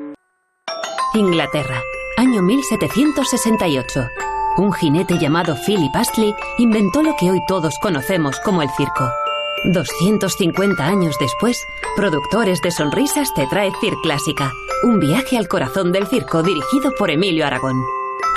[1.13, 1.81] Inglaterra,
[2.15, 4.07] año 1768.
[4.57, 9.11] Un jinete llamado Philip Astley inventó lo que hoy todos conocemos como el circo.
[9.65, 11.57] 250 años después,
[11.95, 14.51] Productores de Sonrisas te trae Cir Clásica,
[14.83, 17.75] un viaje al corazón del circo dirigido por Emilio Aragón.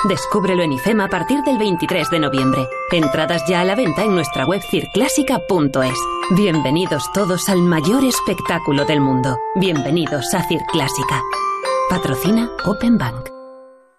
[0.09, 2.69] Descúbrelo en IFEMA a partir del 23 de noviembre.
[2.91, 5.99] Entradas ya a la venta en nuestra web circlásica.es.
[6.31, 9.39] Bienvenidos todos al mayor espectáculo del mundo.
[9.55, 11.23] Bienvenidos a Cir Clásica.
[11.89, 13.32] Patrocina Open Bank.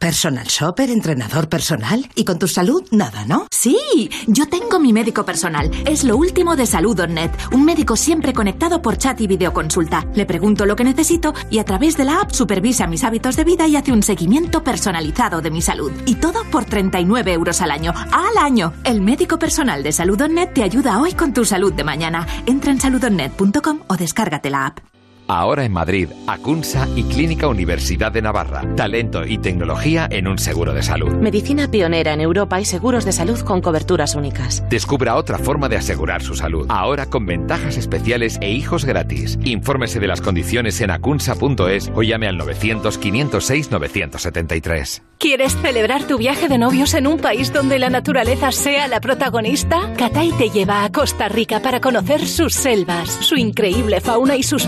[0.03, 2.05] Personal shopper, entrenador personal.
[2.13, 2.83] ¿Y con tu salud?
[2.91, 3.47] Nada, ¿no?
[3.49, 5.71] Sí, yo tengo mi médico personal.
[5.85, 7.31] Es lo último de salud.net.
[7.53, 10.05] Un médico siempre conectado por chat y videoconsulta.
[10.13, 13.45] Le pregunto lo que necesito y a través de la app supervisa mis hábitos de
[13.45, 15.93] vida y hace un seguimiento personalizado de mi salud.
[16.05, 17.93] Y todo por 39 euros al año.
[17.95, 18.73] ¡Al año!
[18.83, 22.27] El médico personal de salud.net te ayuda hoy con tu salud de mañana.
[22.45, 24.92] Entra en salud.net.com o descárgate la app.
[25.27, 28.63] Ahora en Madrid, Acunsa y Clínica Universidad de Navarra.
[28.75, 31.13] Talento y tecnología en un seguro de salud.
[31.13, 34.63] Medicina pionera en Europa y seguros de salud con coberturas únicas.
[34.69, 36.65] Descubra otra forma de asegurar su salud.
[36.69, 39.39] Ahora con ventajas especiales e hijos gratis.
[39.43, 45.03] Infórmese de las condiciones en acunsa.es o llame al 900 506 973.
[45.23, 49.93] ¿Quieres celebrar tu viaje de novios en un país donde la naturaleza sea la protagonista?
[49.97, 54.65] Catay te lleva a Costa Rica para conocer sus selvas, su increíble fauna y sus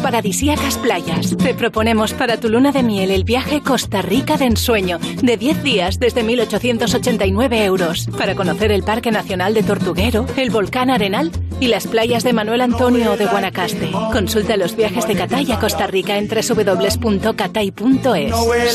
[0.81, 1.35] playas.
[1.37, 5.63] Te proponemos para tu luna de miel el viaje Costa Rica de ensueño, de 10
[5.63, 11.67] días desde 1889 euros, para conocer el Parque Nacional de Tortuguero, el volcán Arenal y
[11.67, 13.89] las playas de Manuel Antonio o de Guanacaste.
[14.11, 17.55] Consulta los viajes de Catay a Costa Rica en www.catay.es.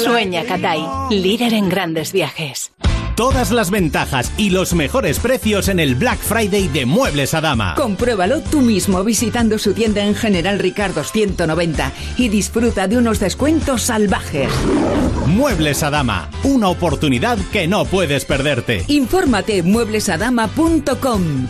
[0.02, 2.72] Sueña Catay, líder en grandes viajes.
[3.20, 7.74] Todas las ventajas y los mejores precios en el Black Friday de Muebles a Dama.
[7.74, 13.83] Compruébalo tú mismo visitando su tienda en General Ricardo 190 y disfruta de unos descuentos
[13.83, 14.48] salvajes.
[15.26, 18.87] Muebles a Dama, una oportunidad que no puedes perderte.
[18.88, 21.46] Infórmate en mueblesadama.com.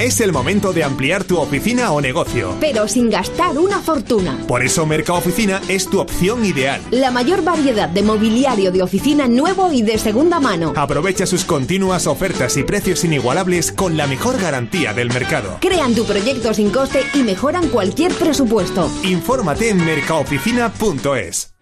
[0.00, 2.54] Es el momento de ampliar tu oficina o negocio.
[2.60, 4.38] Pero sin gastar una fortuna.
[4.46, 6.80] Por eso Mercado Oficina es tu opción ideal.
[6.92, 10.72] La mayor variedad de mobiliario de oficina nuevo y de segunda mano.
[10.76, 15.58] Aprovecha sus continuas ofertas y precios inigualables con la mejor garantía del mercado.
[15.60, 18.88] Crean tu proyecto sin coste y mejoran cualquier presupuesto.
[19.02, 21.57] Infórmate en mercaoficina.es.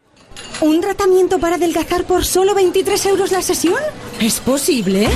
[0.60, 3.76] ¿Un tratamiento para adelgazar por solo 23 euros la sesión?
[4.20, 5.08] ¿Es posible?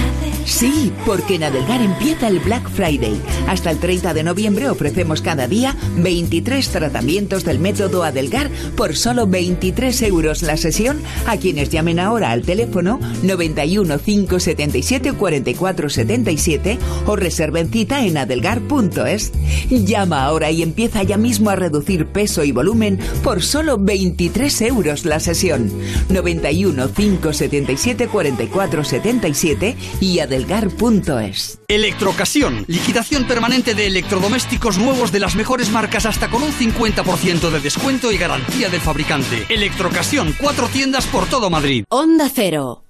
[0.45, 3.21] Sí, porque en Adelgar empieza el Black Friday.
[3.47, 9.27] Hasta el 30 de noviembre ofrecemos cada día 23 tratamientos del método Adelgar por solo
[9.27, 17.17] 23 euros la sesión a quienes llamen ahora al teléfono 91 577 44 77 o
[17.17, 19.33] reserven cita en adelgar.es.
[19.71, 25.05] Llama ahora y empieza ya mismo a reducir peso y volumen por solo 23 euros
[25.05, 25.73] la sesión.
[26.09, 31.59] 91 577 44 77 y adelgar.es.
[31.67, 37.61] Electrocasión, liquidación permanente de electrodomésticos nuevos de las mejores marcas hasta con un 50% de
[37.61, 39.47] descuento y garantía del fabricante.
[39.49, 41.85] Electrocasión, cuatro tiendas por todo Madrid.
[41.89, 42.85] Onda Cero.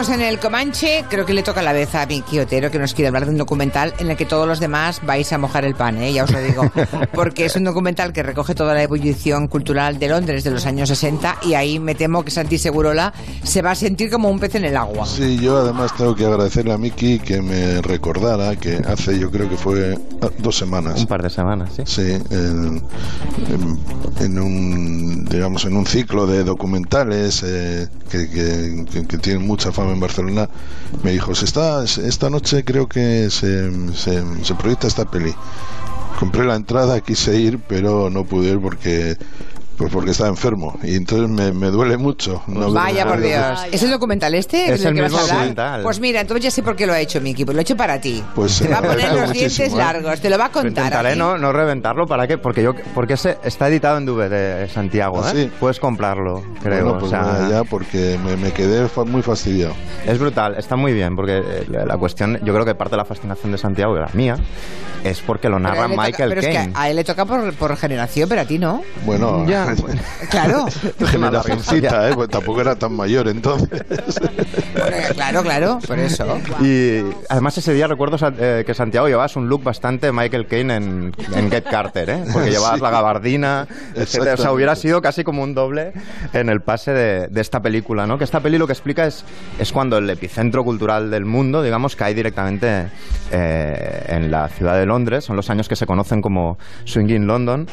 [0.00, 1.04] Seguimos en el Comanche.
[1.10, 3.36] Creo que le toca la vez a Vicky Otero que nos quiere hablar de un
[3.36, 6.10] documental en el que todos los demás vais a mojar el pan, ¿eh?
[6.14, 6.72] ya os lo digo.
[7.12, 10.88] Porque es un documental que recoge toda la ebullición cultural de Londres de los años
[10.88, 14.54] 60 y ahí me temo que Santi Segurola se va a sentir como un pez
[14.54, 15.04] en el agua.
[15.04, 19.50] Sí, yo además tengo que agradecerle a Miki que me recordara que hace, yo creo
[19.50, 20.98] que fue ah, dos semanas.
[21.00, 21.82] Un par de semanas, sí.
[21.84, 22.82] Sí, en,
[23.50, 23.78] en-
[24.20, 29.72] en un, digamos, en un ciclo de documentales eh, que, que- que- que tienen mucha
[29.72, 30.48] fama en Barcelona,
[31.02, 35.34] me dijo, se está, esta noche creo que se, se, se proyecta esta peli.
[36.18, 39.16] Compré la entrada, quise ir, pero no pude ir porque
[39.80, 42.42] pues porque estaba enfermo y entonces me, me duele mucho.
[42.46, 43.60] no Vaya por Dios.
[43.72, 44.74] ¿Es el documental este?
[44.74, 45.34] Es el que vas a hablar?
[45.36, 45.82] documental.
[45.82, 47.44] Pues mira, entonces ya sé por qué lo ha hecho Miki.
[47.46, 48.22] Pues lo ha hecho para ti.
[48.34, 49.76] Pues te va a poner agradezco los dientes ¿eh?
[49.76, 50.20] largos.
[50.20, 50.68] Te lo va a contar.
[50.84, 52.36] Intentaré no, no reventarlo, ¿para qué?
[52.36, 55.44] Porque yo porque ese está editado en DVD, Santiago, ¿Ah, ¿eh?
[55.44, 55.50] sí?
[55.58, 56.84] Puedes comprarlo, creo.
[56.84, 59.72] Bueno, pues o sea, nada, ya porque me, me quedé fa- muy fastidiado.
[60.06, 62.98] Es brutal, está muy bien, porque eh, la la cuestión, yo creo que parte de
[62.98, 64.36] la fascinación de Santiago, y la mía,
[65.04, 66.72] es porque lo narra Michael pero es que Caine.
[66.76, 68.82] a, a él le toca por, por generación, pero a ti no.
[69.06, 69.69] Bueno, Ya,
[70.30, 70.66] Claro.
[71.06, 72.14] generacioncita, ¿eh?
[72.14, 73.82] Pues tampoco era tan mayor entonces.
[75.14, 76.38] Claro, claro, por eso.
[76.60, 81.12] Y además ese día recuerdo eh, que Santiago llevabas un look bastante Michael Caine en,
[81.34, 82.24] en Get Carter, ¿eh?
[82.32, 82.82] Porque llevabas Sí.
[82.82, 84.34] la gabardina, etcétera.
[84.34, 85.92] o sea, hubiera sido casi como un doble
[86.32, 88.16] en el pase de, de esta película, ¿no?
[88.18, 89.24] Que esta peli lo que explica es,
[89.58, 92.86] es cuando el epicentro cultural del mundo, digamos, cae directamente
[93.32, 97.66] eh, en la ciudad de Londres, son los años que se conocen como Swinging London.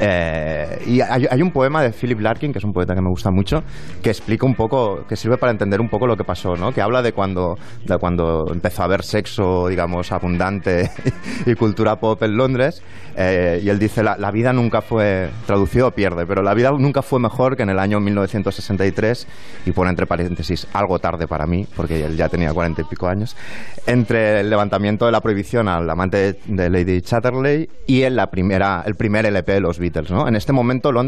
[0.00, 3.08] Eh, y hay, hay un poema de Philip Larkin, que es un poeta que me
[3.08, 3.62] gusta mucho,
[4.02, 6.72] que explica un poco, que sirve para entender un poco lo que pasó, ¿no?
[6.72, 10.90] Que habla de cuando, de cuando empezó a haber sexo, digamos, abundante
[11.46, 12.82] y cultura pop en Londres.
[13.16, 17.00] eh, y él dice, la, la vida nunca fue, traducido pierde, pero la vida nunca
[17.00, 19.26] fue mejor que en el año 1963,
[19.64, 23.08] y pone entre paréntesis, algo tarde para mí, porque él ya tenía cuarenta y pico
[23.08, 23.36] años,
[23.86, 28.26] entre el levantamiento de la prohibición al amante de, de Lady Chatterley y en la
[28.26, 30.28] primera, el primer LP de los Beatles ¿no?
[30.28, 31.05] En este momento Londres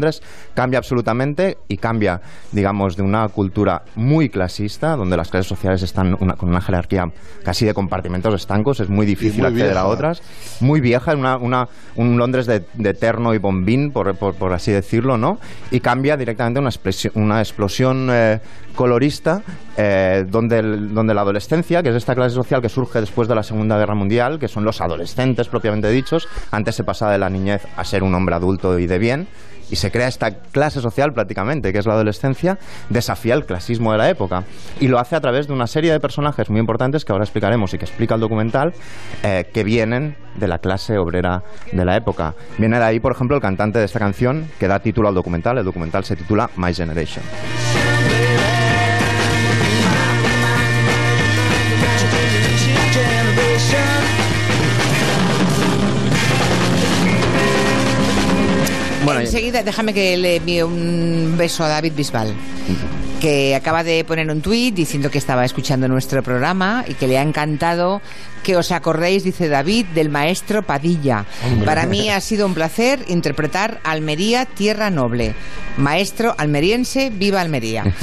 [0.53, 6.15] cambia absolutamente y cambia, digamos, de una cultura muy clasista, donde las clases sociales están
[6.15, 7.11] con una jerarquía
[7.43, 10.21] casi de compartimentos estancos, es muy difícil acceder a otras,
[10.59, 15.17] muy vieja, una, una, un Londres de, de terno y bombín, por, por, así decirlo,
[15.17, 15.39] ¿no?
[15.71, 16.71] Y cambia directamente una,
[17.15, 18.39] una explosión eh,
[18.75, 19.41] colorista
[19.77, 23.43] eh, donde, donde la adolescencia, que es esta clase social que surge después de la
[23.43, 27.65] Segunda Guerra Mundial, que son los adolescentes propiamente dichos, antes se pasa de la niñez
[27.75, 29.27] a ser un hombre adulto y de bien,
[29.69, 32.57] y se crea esta clase social prácticamente, que es la adolescencia,
[32.89, 34.43] desafía el clasismo de la época.
[34.79, 37.73] Y lo hace a través de una serie de personajes muy importantes que ahora explicaremos
[37.73, 38.73] y que explica el documental,
[39.23, 42.35] eh, que vienen de la clase obrera de la época.
[42.57, 45.57] Viene de ahí, por ejemplo, el cantante de esta canción que da título al documental.
[45.57, 47.23] El documental se titula My Generation.
[59.29, 62.33] Enseguida déjame que le envíe un beso a David Bisbal
[63.19, 67.17] que acaba de poner un tuit diciendo que estaba escuchando nuestro programa y que le
[67.17, 68.01] ha encantado
[68.43, 71.25] que os acordéis, dice David, del maestro Padilla.
[71.65, 75.35] Para mí ha sido un placer interpretar Almería, Tierra Noble.
[75.77, 77.83] Maestro almeriense, viva Almería.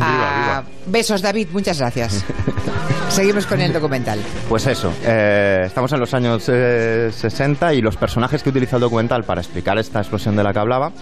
[0.00, 2.24] Ah, besos, David, muchas gracias.
[3.08, 4.20] Seguimos con el documental.
[4.48, 8.82] Pues eso, eh, estamos en los años 60 eh, y los personajes que utiliza el
[8.82, 10.92] documental para explicar esta explosión de la que hablaba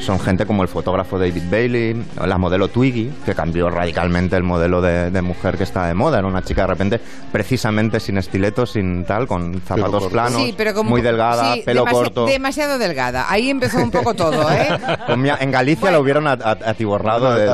[0.00, 4.80] son gente como el fotógrafo David Bailey, la modelo Twiggy, que cambió radicalmente el modelo
[4.80, 6.18] de, mujer que está de moda.
[6.18, 7.00] Era una chica de repente
[7.32, 10.42] precisamente sin estiletos, sin tal, con zapatos planos,
[10.84, 12.26] muy delgada, pelo corto.
[12.26, 13.26] Demasiado delgada.
[13.28, 14.68] Ahí empezó un poco todo, ¿eh?
[15.40, 17.46] en Galicia lo hubieron atiborrado de,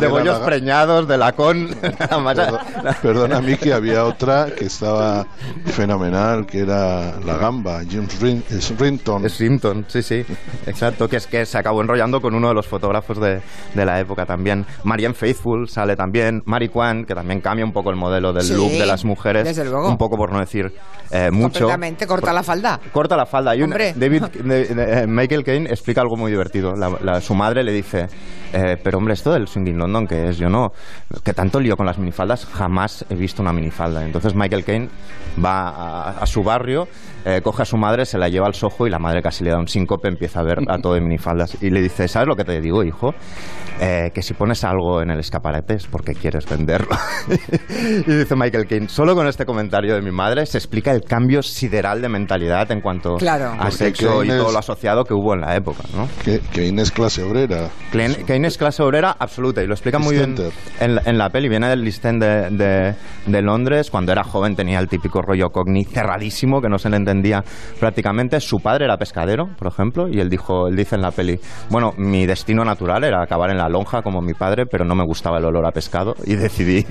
[0.00, 1.76] de, bollos preñados, de lacón.
[3.02, 5.26] Perdona, Miki, había otra que estaba
[5.66, 8.20] fenomenal, que era la gamba, James
[8.78, 9.24] Rinton.
[9.24, 10.24] Es Rinton, sí, sí,
[10.66, 13.40] exacto, que es que se acabó enrollando con uno de los fotógrafos de,
[13.74, 14.66] de la época también.
[14.84, 18.70] Marianne Faithful sale también, Mary Kwan, que también cambia un poco el modelo del look
[18.70, 19.88] de las mujeres, desde luego.
[19.88, 20.72] un poco por no decir
[21.10, 21.60] eh, mucho.
[21.60, 22.80] Completamente, corta la falda.
[22.92, 23.54] Corta la falda.
[23.54, 26.74] Y un, David, eh, Michael Caine explica algo muy divertido.
[27.20, 28.08] su madre le dice,
[28.52, 30.38] eh, pero hombre, esto del swinging London, que es?
[30.38, 30.72] Yo no,
[31.22, 34.04] que tanto lío con las minifaldas, jamás he visto una minifalda.
[34.04, 34.88] Entonces Michael Caine
[35.42, 36.88] va a, su barrio,
[37.42, 39.58] coge a su madre, se la lleva al sojo y la madre casi le da
[39.58, 41.62] un síncope, empieza a ver a todo de minifaldas.
[41.62, 43.14] Y le dice, ¿sabes lo que te digo, hijo?
[43.78, 46.96] que si pones algo en el escaparate es porque quieres venderlo.
[48.06, 51.42] y dice Michael Caine, solo con este comentario de mi madre se explica el cambio
[51.42, 55.56] sideral de mentalidad en cuanto a sexo y todo lo asociado que hubo en la
[55.56, 55.82] época.
[55.94, 56.08] ¿no?
[56.52, 57.70] Kane es clase obrera.
[57.92, 60.34] Kane es clase obrera absoluta y lo explica muy bien
[60.80, 61.48] en, la peli.
[61.48, 62.94] Viene del East de,
[63.26, 63.90] de, Londres.
[63.90, 67.42] Cuando era joven tenía el típico rollo cogni cerradísimo que no se le entendía
[67.78, 68.40] prácticamente.
[68.40, 71.38] Su padre era pescadero, por ejemplo, y él, dijo, él dice en la peli,
[71.70, 75.04] bueno, mi destino natural era acabar en la lonja como mi padre, pero no me
[75.04, 76.86] gustaba el olor a pescado y decidí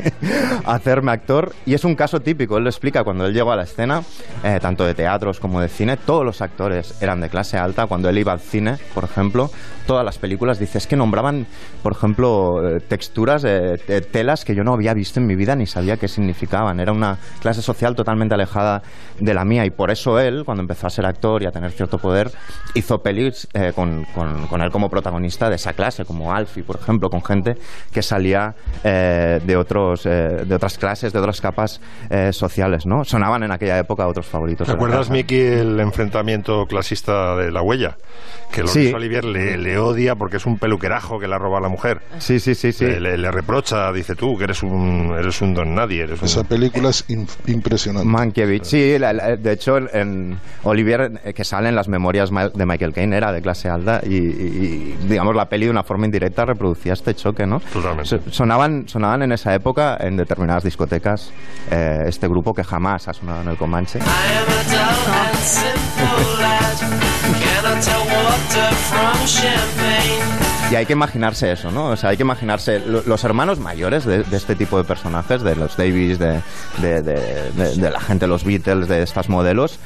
[0.65, 1.53] hacerme actor.
[1.65, 4.01] Y es un caso típico, él lo explica cuando él llegó a la escena,
[4.43, 7.87] eh, tanto de teatros como de cine, todos los actores eran de clase alta.
[7.87, 9.49] Cuando él iba al cine, por ejemplo,
[9.85, 11.45] todas las películas, dices que nombraban,
[11.81, 13.77] por ejemplo, eh, texturas de,
[14.11, 16.79] telas que yo no había visto en mi vida ni sabía qué significaban.
[16.79, 18.81] Era una clase social totalmente alejada
[19.19, 21.71] de la mía y por eso él, cuando empezó a ser actor y a tener
[21.71, 22.31] cierto poder,
[22.73, 27.09] hizo pelis eh, con, con, él como protagonista de esa clase, como Alfie, por ejemplo,
[27.09, 27.55] con gente
[27.91, 31.81] que salía eh, de, otros, de otras clases, de otras capas
[32.31, 32.85] sociales.
[32.85, 33.03] ¿no?
[33.03, 34.67] Sonaban en aquella época otros favoritos.
[34.67, 37.97] ¿Recuerdas, Miki, el enfrentamiento clasista de la huella?
[38.51, 41.69] Que Lorenzo Olivier le odia porque es un peluquerajo que le ha robado a la
[41.69, 42.01] mujer.
[42.19, 42.85] Sí, sí, sí, sí.
[42.85, 46.03] Le, reprocha, dice tú, que eres un, eres un don nadie.
[46.03, 47.05] Eres Esa película es
[47.47, 48.07] impresionante.
[48.07, 53.17] Mankiewicz, sí, de hecho, en Olivier, eh, que sale en las memorias de Michael Caine,
[53.17, 57.42] era de clase alta y, digamos, la peli de una forma indirecta reproducía este choque,
[57.47, 57.59] ¿no?
[57.59, 58.19] Totalmente.
[58.31, 61.31] Sonaban, sonaban en esa época en determinadas discotecas
[61.71, 63.99] eh, este grupo que jamás ha sonado en el Comanche.
[70.71, 71.89] Y hay que imaginarse eso, ¿no?
[71.89, 75.77] O sea, hay que imaginarse los hermanos mayores de, este tipo de personajes, de los
[75.77, 76.41] Davies, de,
[76.81, 79.79] de, la gente, los Beatles, de estas modelos,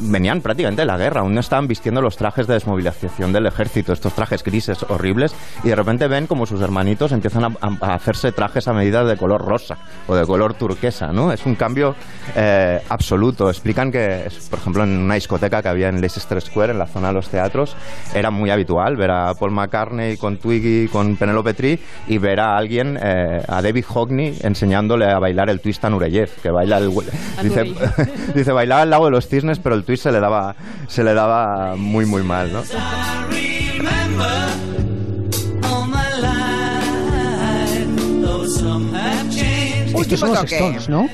[0.00, 4.42] venían prácticamente de la guerra, aún vistiendo los trajes de desmovilización del ejército, estos trajes
[4.44, 9.04] grises horribles, y de repente ven como sus hermanitos empiezan a, hacerse trajes a medida
[9.04, 11.32] de color rosa o de color turquesa, ¿no?
[11.32, 11.94] Es un cambio
[12.36, 13.48] eh, absoluto.
[13.48, 17.08] Explican que, por ejemplo, en una discoteca que había en Leicester Square, en la zona
[17.08, 17.76] de los teatros,
[18.14, 22.56] era muy habitual ver a Paul McCartney con Twiggy, con Penelope Tree y ver a
[22.56, 26.90] alguien, eh, a David Hockney, enseñándole a bailar el twist a Nureyev, que baila el...
[27.42, 27.74] Dice,
[28.34, 30.56] dice, bailaba al lado de los cisnes, pero el twist se le daba,
[30.88, 32.62] se le daba muy, muy mal, ¿no?
[40.00, 41.06] Estos son los Stones, ¿no?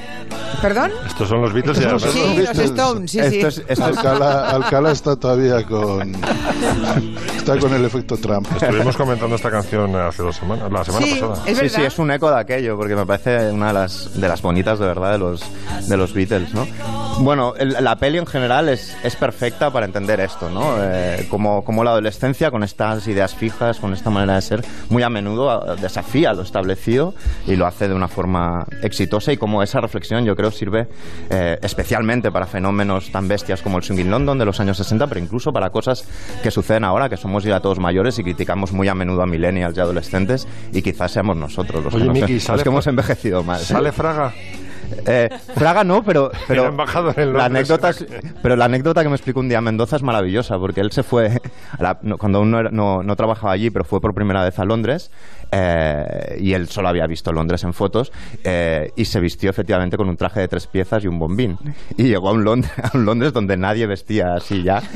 [0.61, 0.91] ¿Perdón?
[1.07, 3.11] Estos son los Beatles y los, sí, los Stones.
[3.11, 6.15] Sí, esto es, esto Alcala, Alcala, está todavía con.
[7.37, 8.47] Está con el efecto Trump.
[8.61, 11.47] Estuvimos comentando esta canción hace dos semanas, la semana sí, pasada.
[11.47, 14.29] ¿es sí, sí, es un eco de aquello, porque me parece una de las, de
[14.29, 15.43] las bonitas de verdad de los,
[15.89, 16.67] de los Beatles, ¿no?
[17.21, 20.75] Bueno, el, la peli en general es, es perfecta para entender esto, ¿no?
[20.79, 25.03] Eh, como, como la adolescencia, con estas ideas fijas, con esta manera de ser, muy
[25.03, 27.15] a menudo desafía lo establecido
[27.47, 30.89] y lo hace de una forma exitosa y como esa reflexión yo creo sirve
[31.29, 35.21] eh, especialmente para fenómenos tan bestias como el Swinging London de los años 60, pero
[35.21, 36.05] incluso para cosas
[36.43, 39.77] que suceden ahora, que somos ya todos mayores y criticamos muy a menudo a millennials
[39.77, 43.43] y adolescentes y quizás seamos nosotros los, Oye, que, Miki, nos, los que hemos envejecido
[43.43, 43.61] mal.
[43.61, 44.33] ¿Sale Fraga?
[45.07, 46.64] Eh, Fraga no, pero, pero
[47.16, 48.07] en la anécdota, es-
[48.43, 51.41] pero la anécdota que me explicó un día Mendoza es maravillosa, porque él se fue,
[51.78, 54.45] a la- no- cuando aún no, era- no- no trabajaba allí, pero fue por primera
[54.45, 55.11] vez a Londres,
[55.53, 58.12] eh, y él solo había visto Londres en fotos,
[58.45, 61.59] eh, y se vistió efectivamente con un traje de tres piezas y un bombín.
[61.97, 64.82] Y llegó a un Londres, a un Londres donde nadie vestía así ya.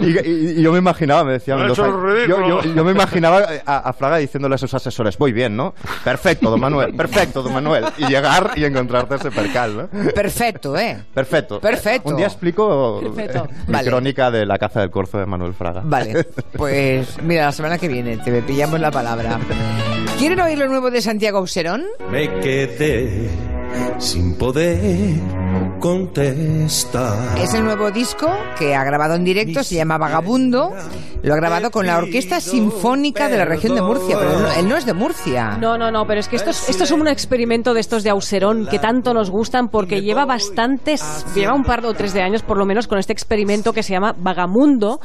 [0.00, 1.82] Y, y- y yo me imaginaba, me decía Mendoza,
[2.28, 5.74] yo, yo- yo me imaginaba a, a Fraga diciéndole a sus asesores, voy bien, ¿no?
[6.04, 7.84] Perfecto, don Manuel, perfecto, don Manuel.
[7.98, 10.12] Y llegar y encontrarte ese percal, ¿no?
[10.12, 11.02] Perfecto, ¿eh?
[11.14, 11.60] Perfecto.
[11.60, 12.08] Perfecto.
[12.10, 13.46] Un día explico Perfecto.
[13.50, 13.88] eh, mi Vale.
[13.88, 15.82] crónica de la caza del corzo de Manuel Fraga.
[15.84, 16.24] Vale,
[16.56, 19.38] pues mira, la semana que viene te pillamos la palabra.
[20.18, 21.84] ¿Quieren oír lo nuevo de Santiago Auserón?
[22.10, 23.28] Me quedé
[23.98, 25.14] sin poder
[25.78, 27.38] contestar.
[27.38, 28.28] Es el nuevo disco
[28.58, 30.72] que ha grabado en directo, se llama Vagabundo.
[31.22, 34.52] Lo ha grabado con la Orquesta Sinfónica de la región de Murcia, pero él no,
[34.52, 35.56] él no es de Murcia.
[35.60, 38.10] No, no, no, pero es que esto es, esto es un experimento de estos de
[38.10, 42.42] Auserón que tanto nos gustan porque lleva bastantes, lleva un par o tres de años
[42.42, 45.00] por lo menos con este experimento que se llama Vagamundo,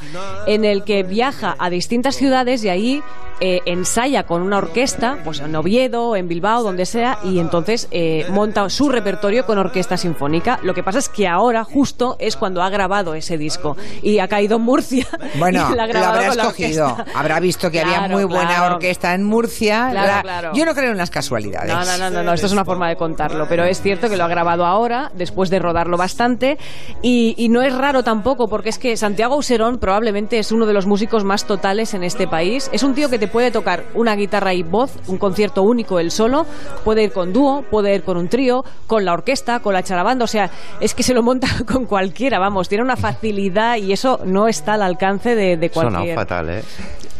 [0.46, 3.02] en el que viaja a distintas ciudades y ahí
[3.40, 8.26] eh, ensaya con una orquesta, pues en Oviedo, en Bilbao, donde sea, y entonces eh,
[8.30, 10.58] monta su repertorio con orquesta sinfónica.
[10.62, 14.28] Lo que pasa es que ahora justo es cuando ha grabado ese disco y ha
[14.28, 15.06] caído en Murcia.
[15.36, 16.96] Bueno, y la ha lo habrá escogido.
[17.14, 18.74] Habrá visto que había Claro, muy buena claro.
[18.76, 19.88] orquesta en Murcia.
[19.90, 20.50] Claro, La- claro.
[20.54, 21.72] Yo no creo en las casualidades.
[21.74, 22.96] No, no, no, no, no, esto es una forma de
[23.34, 26.58] contarlo, pero es cierto que lo ha grabado ahora, después de rodarlo bastante,
[27.02, 30.72] y, y no es raro tampoco, porque es que Santiago Auserón probablemente es uno de
[30.72, 32.70] los músicos más totales en este país.
[32.72, 36.10] Es un tío que te puede tocar una guitarra y voz, un concierto único él
[36.10, 36.46] solo,
[36.84, 40.24] puede ir con dúo, puede ir con un trío, con la orquesta, con la charabanda,
[40.24, 44.20] o sea, es que se lo monta con cualquiera, vamos, tiene una facilidad y eso
[44.24, 46.14] no está al alcance de, de Suena cualquier...
[46.16, 46.62] fatal, ¿eh?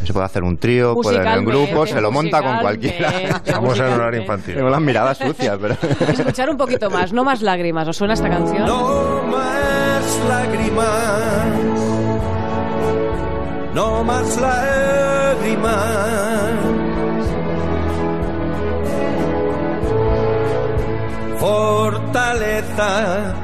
[0.04, 3.08] Se puede hacer un trío, puede ir en grupo, se lo monta con cualquiera.
[3.08, 4.54] Estamos en horario infantil.
[4.56, 5.76] Tengo las miradas sucias, pero...
[6.18, 7.88] Escuchar un poquito más, no más lágrimas.
[7.88, 8.66] ¿Os suena esta canción?
[8.66, 11.58] No más lágrimas,
[13.74, 15.74] no más lágrimas.
[21.38, 23.34] Fortaleza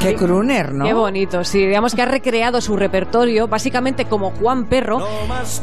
[0.00, 0.84] Qué crooner, ¿no?
[0.84, 1.66] Qué bonito, sí.
[1.66, 5.06] Digamos que ha recreado su repertorio básicamente como Juan Perro.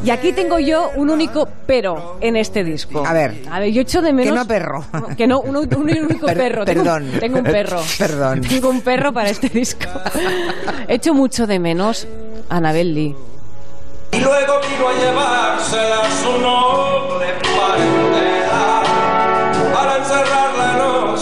[0.04, 3.04] Y aquí tengo yo un único pero en este disco.
[3.06, 3.42] A ver.
[3.50, 4.32] A ver, yo echo de menos...
[4.32, 4.84] Que no perro.
[5.16, 6.64] Que no, un, un único Per- perro.
[6.64, 7.10] Perdón.
[7.20, 7.80] Tengo, un perro.
[7.98, 8.40] Perdón.
[8.42, 9.86] Tengo un perro para este disco.
[10.88, 12.06] Echo mucho de menos
[12.48, 13.16] a Anabel Lee.
[14.12, 17.26] Y luego vino a llevársela su noble
[17.56, 18.82] parentela
[19.72, 21.18] para encerrarla en un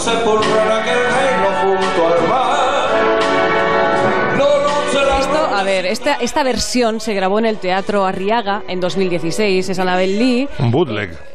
[5.81, 9.69] ver, esta, esta versión se grabó en el Teatro Arriaga en 2016.
[9.69, 10.47] Es Anabel Lee.
[10.59, 11.30] Un bootleg.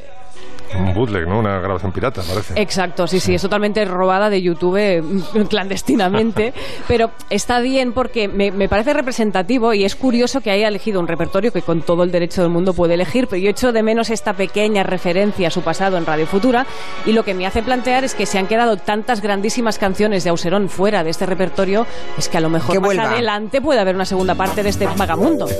[0.74, 1.38] Un bootleg, ¿no?
[1.38, 2.60] Una grabación pirata, parece.
[2.60, 6.52] Exacto, sí, sí, es totalmente robada de YouTube mm, clandestinamente,
[6.88, 11.08] pero está bien porque me, me parece representativo y es curioso que haya elegido un
[11.08, 14.10] repertorio que con todo el derecho del mundo puede elegir, pero yo echo de menos
[14.10, 16.66] esta pequeña referencia a su pasado en Radio Futura
[17.04, 20.30] y lo que me hace plantear es que se han quedado tantas grandísimas canciones de
[20.30, 21.86] Auserón fuera de este repertorio,
[22.18, 23.10] es que a lo mejor Que más vuelva.
[23.10, 25.46] adelante puede haber una segunda parte de este vagamundo.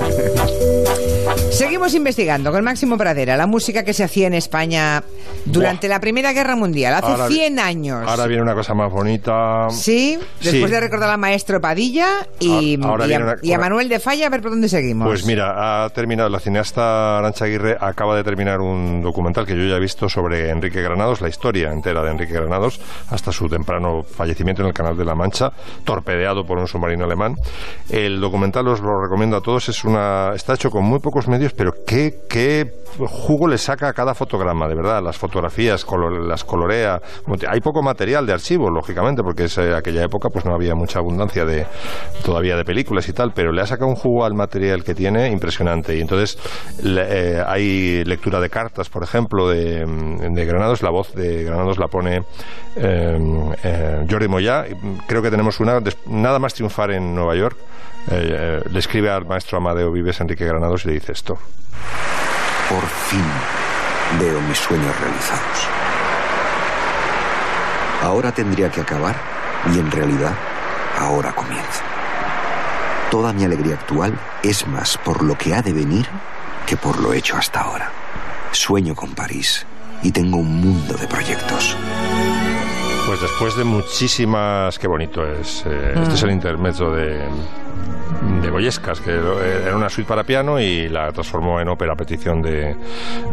[1.51, 4.96] Seguimos investigando con Máximo Pradera la música que se hacía en España
[5.45, 8.05] Durante la Primera Guerra Mundial, hace 100 años.
[8.07, 9.69] Ahora viene una cosa más bonita.
[9.71, 14.51] Sí, después de recordar a Maestro Padilla y, a, Manuel de Falla, a ver por
[14.51, 15.07] dónde seguimos.
[15.07, 19.65] Pues mira, ha terminado, la cineasta Arancha Aguirre acaba de terminar un documental que yo
[19.65, 22.81] ya he visto sobre Enrique Granados, la historia entera de Enrique Granados,
[23.11, 25.53] hasta su temprano fallecimiento en el Canal de la Mancha,
[25.85, 27.37] torpedeado por un submarino alemán.
[27.89, 31.53] El documental os lo recomiendo a todos, es una, está hecho con muy pocos medios,
[31.53, 35.85] pero qué, qué jugo le saca a cada fotograma, de verdad, las fotografías,
[36.27, 37.01] las colorea.
[37.49, 41.45] Hay poco material de archivo, lógicamente, porque en aquella época pues no había mucha abundancia
[41.45, 41.67] de
[42.25, 45.31] todavía de películas y tal, pero le ha sacado un jugo al material que tiene
[45.31, 45.97] impresionante.
[45.97, 46.39] Y entonces
[46.85, 49.85] eh, hay lectura de cartas, por ejemplo, de,
[50.47, 52.23] Granados, la voz de Granados la pone
[52.77, 53.19] eh,
[53.65, 54.65] eh, Jordi Moya.
[55.07, 57.57] Creo que tenemos una, nada más triunfar en Nueva York.
[58.11, 61.35] le escribe al maestro Amadeo Vives Enrique Granados y le dice esto.
[62.69, 63.66] Por fin
[64.21, 65.69] veo mis sueños realizados.
[68.03, 69.17] Ahora tendría que acabar
[69.73, 70.33] y en realidad
[70.99, 71.83] ahora comienza.
[73.11, 76.07] Toda mi alegría actual es más por lo que ha de venir
[76.67, 77.91] que por lo hecho hasta ahora.
[78.51, 79.67] Sueño con París
[80.03, 81.77] y tengo un mundo de proyectos.
[83.07, 84.79] Pues después de muchísimas...
[84.79, 85.65] Qué bonito es.
[85.65, 87.29] Eh, este es el intermedio de
[88.43, 92.43] de Goyescas, que era una suite para piano y la transformó en ópera a petición
[92.43, 92.75] de,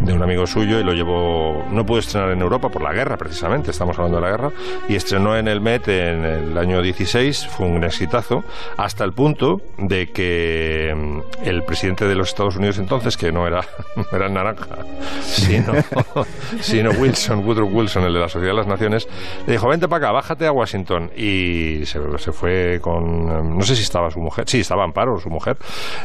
[0.02, 3.18] de, un amigo suyo y lo llevó, no pudo estrenar en Europa por la guerra
[3.18, 4.52] precisamente, estamos hablando de la guerra,
[4.88, 8.44] y estrenó en el Met en el año 16, fue un exitazo,
[8.78, 13.48] hasta el punto de que mm, el presidente de los Estados Unidos entonces, que no
[13.48, 13.62] era,
[14.12, 14.78] era naranja,
[15.22, 15.74] sino,
[16.62, 19.08] sino Wilson, Woodrow Wilson, el de la Sociedad de las Naciones,
[19.48, 23.76] le dijo, vente para acá, bájate a Washington, y se, se fue con, no sé
[23.76, 25.58] si estaba su mujer, sí, estaba Amparo, su mujer,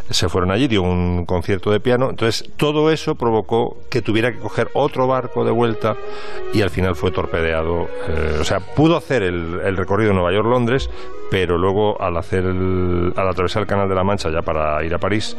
[0.09, 2.11] se fueron allí, dio un concierto de piano.
[2.11, 5.97] Entonces, todo eso provocó que tuviera que coger otro barco de vuelta
[6.53, 7.89] y al final fue torpedeado.
[8.09, 10.89] Eh, o sea, pudo hacer el, el recorrido Nueva York-Londres,
[11.31, 14.99] pero luego al hacer al atravesar el Canal de la Mancha ya para ir a
[14.99, 15.37] París,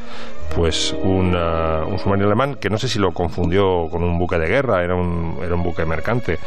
[0.55, 4.47] pues un, un submarino alemán que no sé si lo confundió con un buque de
[4.47, 6.37] guerra, era un, era un buque mercante,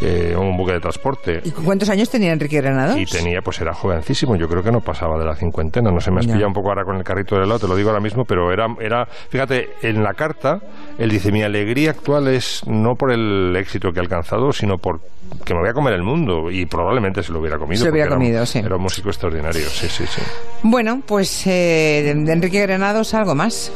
[0.00, 0.97] eh, un buque de transporte.
[1.44, 2.96] ¿Y cuántos años tenía Enrique Granados?
[2.96, 6.10] Y tenía, pues era jovencísimo, yo creo que no pasaba de la cincuentena, no se
[6.10, 8.00] me has pillado un poco ahora con el carrito de helado, te lo digo ahora
[8.00, 10.60] mismo, pero era, era, fíjate, en la carta
[10.98, 15.00] él dice, mi alegría actual es no por el éxito que ha alcanzado, sino por
[15.44, 17.80] que me voy a comer el mundo y probablemente se lo hubiera comido.
[17.80, 18.60] Se lo hubiera comido, sí.
[18.60, 20.22] Era un músico extraordinario, sí, sí, sí.
[20.62, 23.70] Bueno, pues eh, de Enrique Granados algo más.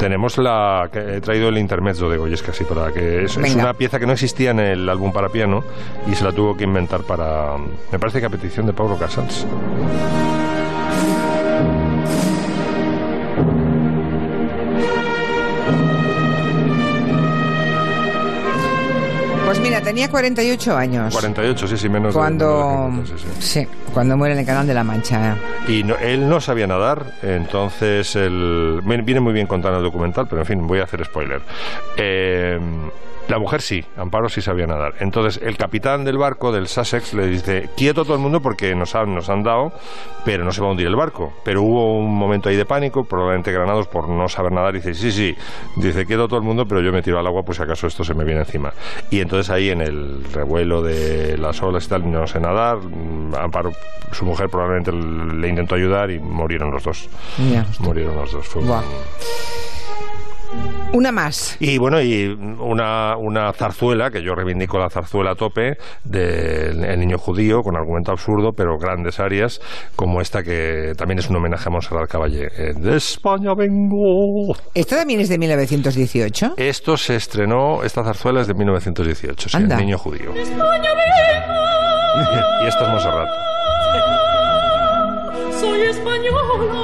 [0.00, 3.74] Tenemos la que he traído el intermezzo de Goyes casi para que es, es, una
[3.74, 5.62] pieza que no existía en el álbum para piano
[6.10, 7.58] y se la tuvo que inventar para
[7.92, 9.46] me parece que a petición de Pablo Casals.
[19.90, 21.12] Tenía 48 años.
[21.12, 23.66] 48, sí, sí, menos cuando, de, sí.
[23.92, 25.36] cuando muere en el Canal de la Mancha.
[25.66, 30.46] Y él no sabía nadar, entonces él, viene muy bien contando el documental, pero en
[30.46, 31.42] fin, voy a hacer spoiler.
[31.96, 32.58] Eh,
[33.30, 34.94] la mujer sí, Amparo sí sabía nadar.
[34.98, 38.94] Entonces el capitán del barco, del Sussex, le dice, quieto todo el mundo porque nos
[38.96, 39.72] han, nos han dado,
[40.24, 41.32] pero no se va a hundir el barco.
[41.44, 45.12] Pero hubo un momento ahí de pánico, probablemente Granados por no saber nadar, dice, sí,
[45.12, 45.36] sí,
[45.76, 48.02] dice, quieto todo el mundo, pero yo me tiro al agua pues si acaso esto
[48.02, 48.72] se me viene encima.
[49.10, 52.78] Y entonces ahí en el revuelo de las olas y tal, no sé nadar,
[53.38, 53.70] Amparo,
[54.10, 57.08] su mujer probablemente le intentó ayudar y murieron los dos.
[57.78, 58.46] Murieron los dos.
[58.46, 58.62] Fue
[60.92, 61.56] una más.
[61.60, 67.18] Y bueno, y una, una zarzuela, que yo reivindico la zarzuela a tope, del niño
[67.18, 69.60] judío, con argumento absurdo, pero grandes áreas,
[69.96, 72.48] como esta que también es un homenaje a Monserrat Caballé.
[72.56, 74.54] Eh, de España vengo.
[74.74, 76.54] ¿Esto también es de 1918?
[76.56, 80.32] Esto se estrenó, esta zarzuela es de 1918, sí, el niño judío.
[80.34, 80.40] y
[82.66, 83.28] esta es Monserrat.
[85.60, 86.79] Soy española.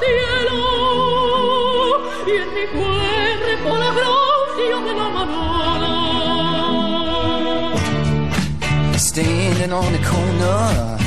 [0.00, 0.60] Cielo
[2.26, 5.92] y en mi cuerpo la gracia de la manada.
[8.98, 10.98] Standing on the corner,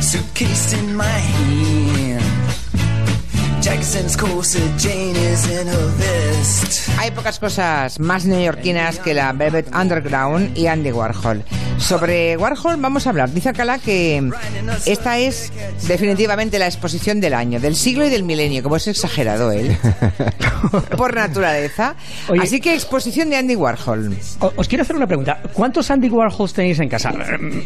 [0.00, 2.22] suitcase in my hand.
[3.62, 6.88] Jackson's corset, Jane is in her vest.
[6.98, 11.44] Hay pocas cosas más neoyorquinas que la Velvet Underground y Andy Warhol.
[11.82, 13.30] Sobre Warhol vamos a hablar.
[13.32, 14.30] Dice Alcalá que
[14.86, 15.52] esta es
[15.88, 19.76] definitivamente la exposición del año, del siglo y del milenio, como es exagerado él,
[20.96, 21.94] por naturaleza.
[22.40, 24.16] Así que exposición de Andy Warhol.
[24.56, 25.40] Os quiero hacer una pregunta.
[25.52, 27.12] ¿Cuántos Andy Warhols tenéis en casa?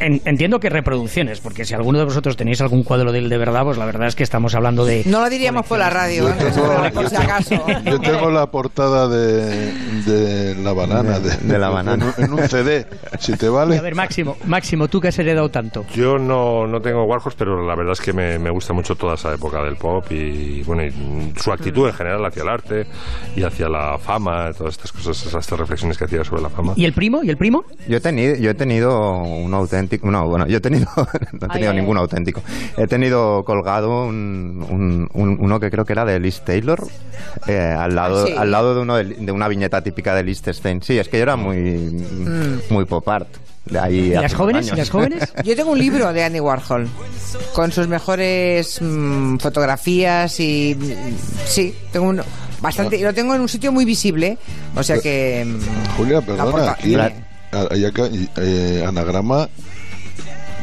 [0.00, 3.38] En- entiendo que reproducciones, porque si alguno de vosotros tenéis algún cuadro de él de
[3.38, 5.02] verdad, pues la verdad es que estamos hablando de...
[5.06, 6.90] No lo diríamos por la radio, ¿eh?
[6.92, 7.64] por si acaso.
[7.84, 9.72] Yo tengo la portada de,
[10.04, 12.14] de la banana, de, de la banana.
[12.16, 12.86] En, un- en un CD,
[13.20, 13.80] si te A vale.
[13.80, 15.84] ver, Máximo, Máximo, tú que has heredado tanto.
[15.94, 19.14] Yo no, no tengo Warhols, pero la verdad es que me, me gusta mucho toda
[19.14, 20.92] esa época del pop y, bueno, y
[21.36, 22.86] su actitud en general hacia el arte
[23.34, 26.72] y hacia la fama, todas estas cosas, esas estas reflexiones que hacía sobre la fama.
[26.76, 27.22] ¿Y el primo?
[27.22, 27.64] ¿Y el primo?
[27.88, 31.02] Yo he tenido, yo he tenido un auténtico, no, bueno, yo he tenido, no
[31.46, 32.42] he tenido Ay, ay, ningún auténtico.
[32.76, 36.80] He tenido colgado un, un- un- uno que creo que era de Liz Taylor,
[37.46, 38.34] eh, al lado, Ah, sí.
[38.36, 40.82] al lado de uno de, de una viñeta típica de Liechtenstein.
[40.82, 42.04] Sí, es que yo era muy,
[42.70, 43.28] muy pop art.
[43.66, 44.70] De ahí ¿Y las jóvenes?
[44.72, 45.32] ¿Y las jóvenes?
[45.44, 46.88] Yo tengo un libro de Andy Warhol
[47.52, 52.22] con sus mejores mm, fotografías y mm, sí, tengo un
[52.60, 54.38] bastante, lo tengo en un sitio muy visible,
[54.74, 59.48] o sea que mm, Julia, perdona, aquí acá, eh, Anagrama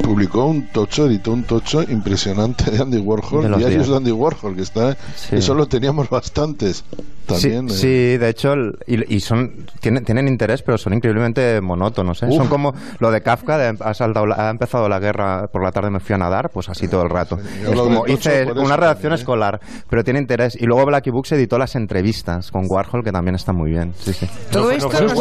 [0.01, 3.89] publicó un tocho, editó un tocho impresionante de Andy De Warhol, los diarios días.
[3.89, 5.35] de Andy Warhol, que está, Sí.
[5.35, 6.83] eso lo teníamos bastantes
[7.25, 7.69] también.
[7.69, 7.77] sí, eh.
[8.13, 12.21] sí, de hecho, el- y, y son tienen, tienen interés, pero son increíblemente monótonos.
[12.23, 12.27] ¿eh?
[12.31, 15.71] Son como lo de Kafka, de, ha, saltado la- ha empezado la guerra, por la
[15.71, 17.37] tarde me fui a nadar, pues así todo el rato.
[17.63, 19.15] yo Es como hice una redacción también, ¿eh?
[19.15, 19.59] escolar,
[19.89, 20.55] pero tiene interés.
[20.59, 23.93] Y luego Blacky Books editó las entrevistas con Warhol, que también está muy bien.
[23.99, 24.27] Sí, sí.
[24.51, 25.13] Todo esto, nos-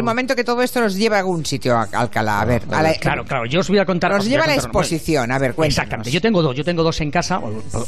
[0.00, 2.40] un momento que todo esto nos lleva a algún sitio, a- Alcalá.
[2.40, 4.10] A ver, a la- Claro, claro, yo os voy a contar...
[4.12, 5.30] nos lleva a la exposición.
[5.32, 5.76] A ver, cuéntanos.
[5.78, 6.10] Exactamente.
[6.10, 6.54] Yo tengo dos.
[6.56, 7.40] Yo tengo dos en casa,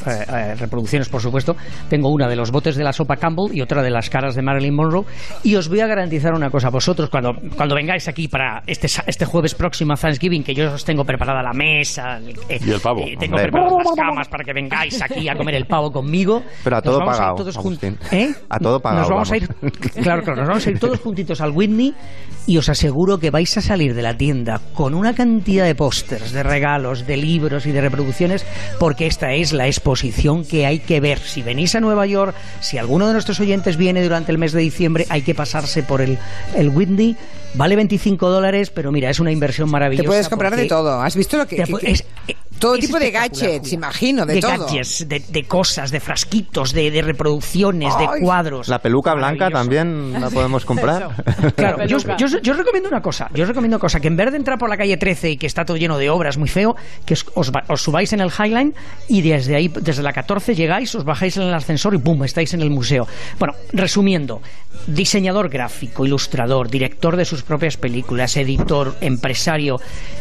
[0.06, 1.54] eh, eh, reproducciones, por supuesto.
[1.88, 4.42] Tengo una de los botes de la sopa Campbell y otra de las caras de
[4.42, 5.04] Marilyn Monroe.
[5.42, 6.70] Y os voy a garantizar una cosa.
[6.70, 10.84] Vosotros, cuando, cuando vengáis aquí para este, este jueves próximo a Thanksgiving, que yo os
[10.84, 12.18] tengo preparada la mesa...
[12.48, 13.00] eh, Y el pavo.
[13.00, 16.42] eh, tengo preparadas las camas para que vengáis aquí a comer el pavo conmigo.
[16.64, 17.98] Pero a Nos todo vamos pagado, ir todos Agustín.
[18.10, 18.32] ¿Eh?
[18.48, 19.48] A todo pagado, Nos vamos a ir...
[19.60, 19.72] vamos.
[20.02, 20.40] Claro, claro.
[20.40, 21.94] Nos vamos a ir todos juntitos al Whitney
[22.46, 26.32] y os aseguro que vais a salir de la tienda con una cantidad de pósters,
[26.32, 28.44] de regalos, de libros y de reproducciones,
[28.80, 31.18] porque esta es la exposición que hay que ver.
[31.18, 34.60] Si venís a Nueva York, si alguno de nuestros oyentes viene durante el mes de
[34.60, 36.18] diciembre, hay que pasarse por el,
[36.56, 37.16] el Whitney.
[37.54, 40.02] Vale 25 dólares, pero mira, es una inversión maravillosa.
[40.04, 41.00] Te puedes comprar de todo.
[41.02, 43.58] ¿Has visto lo que, te que- pu- que- es- eh, todo es tipo de gadgets,
[43.60, 43.74] Julia.
[43.74, 44.50] imagino, de, todo.
[44.66, 48.06] gadgets, de, de cosas, de frasquitos, de, de reproducciones, Ay.
[48.06, 48.68] de cuadros.
[48.68, 51.10] La peluca blanca también la podemos comprar.
[51.56, 52.16] Claro, yo, os- peluca.
[52.18, 53.28] yo os- yo os recomiendo una cosa.
[53.34, 55.36] Yo os recomiendo una cosa: que en vez de entrar por la calle 13 y
[55.36, 56.74] que está todo lleno de obras muy feo,
[57.04, 58.74] que os, os va- os subáis en el Highline
[59.08, 62.22] y desde ahí, desde la 14, llegáis, os bajáis en el ascensor y ¡pum!
[62.24, 63.06] estáis en el museo.
[63.38, 64.40] Bueno, resumiendo:
[64.86, 69.80] diseñador gráfico, ilustrador, director de sus propias películas, editor, empresario.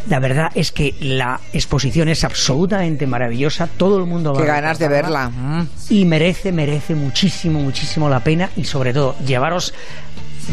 [0.09, 3.67] La verdad es que la exposición es absolutamente maravillosa.
[3.67, 5.31] Todo el mundo va Qué a ganas de verla.
[5.89, 9.73] Y merece, merece muchísimo, muchísimo la pena y sobre todo llevaros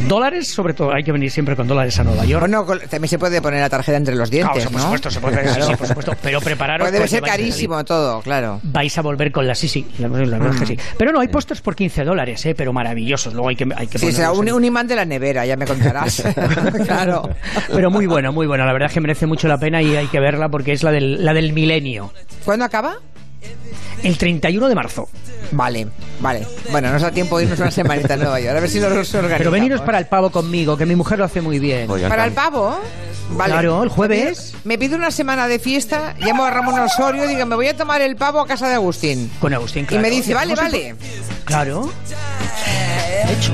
[0.06, 2.40] dólares, sobre todo hay que venir siempre con dólares a Nueva York.
[2.48, 4.82] Bueno, también se puede poner la tarjeta entre los Claro, dientes, por ¿no?
[4.82, 5.66] supuesto, se puede, Claro.
[5.66, 6.84] sí, por supuesto, pero prepararos.
[6.84, 8.60] Pues debe ser carísimo todo, claro.
[8.62, 10.78] Vais a volver con la sí, sí, la, la verdad es que Mm.
[10.78, 10.84] sí.
[10.96, 12.54] Pero no, hay pósters por 15 dólares, ¿eh?
[12.54, 13.32] pero maravillosos.
[13.34, 15.66] Luego hay que, hay que Sí, será un, un imán de la nevera, ya me
[15.66, 16.22] contarás.
[16.86, 17.28] claro.
[17.72, 18.64] Pero muy bueno, muy bueno.
[18.66, 20.90] La verdad es que merece mucho la pena y hay que verla porque es la
[20.92, 22.12] del, la del milenio.
[22.44, 22.96] ¿Cuándo acaba?
[24.02, 25.08] El 31 de marzo.
[25.50, 25.88] Vale,
[26.20, 26.46] vale.
[26.70, 28.56] Bueno, nos da tiempo de irnos una semanita a Nueva York.
[28.56, 29.38] A ver si nos organizamos.
[29.38, 31.88] Pero veniros para el pavo conmigo, que mi mujer lo hace muy bien.
[32.08, 32.78] ¿Para el pavo?
[33.30, 33.52] Vale.
[33.52, 34.54] Claro, el jueves.
[34.64, 37.76] Me pido una semana de fiesta, llamo a Ramón Osorio y digo, me voy a
[37.76, 39.30] tomar el pavo a casa de Agustín.
[39.40, 40.02] Con Agustín, Y claro.
[40.02, 40.94] me dice, vale, vale.
[41.44, 41.90] Claro.
[43.28, 43.52] Hecho.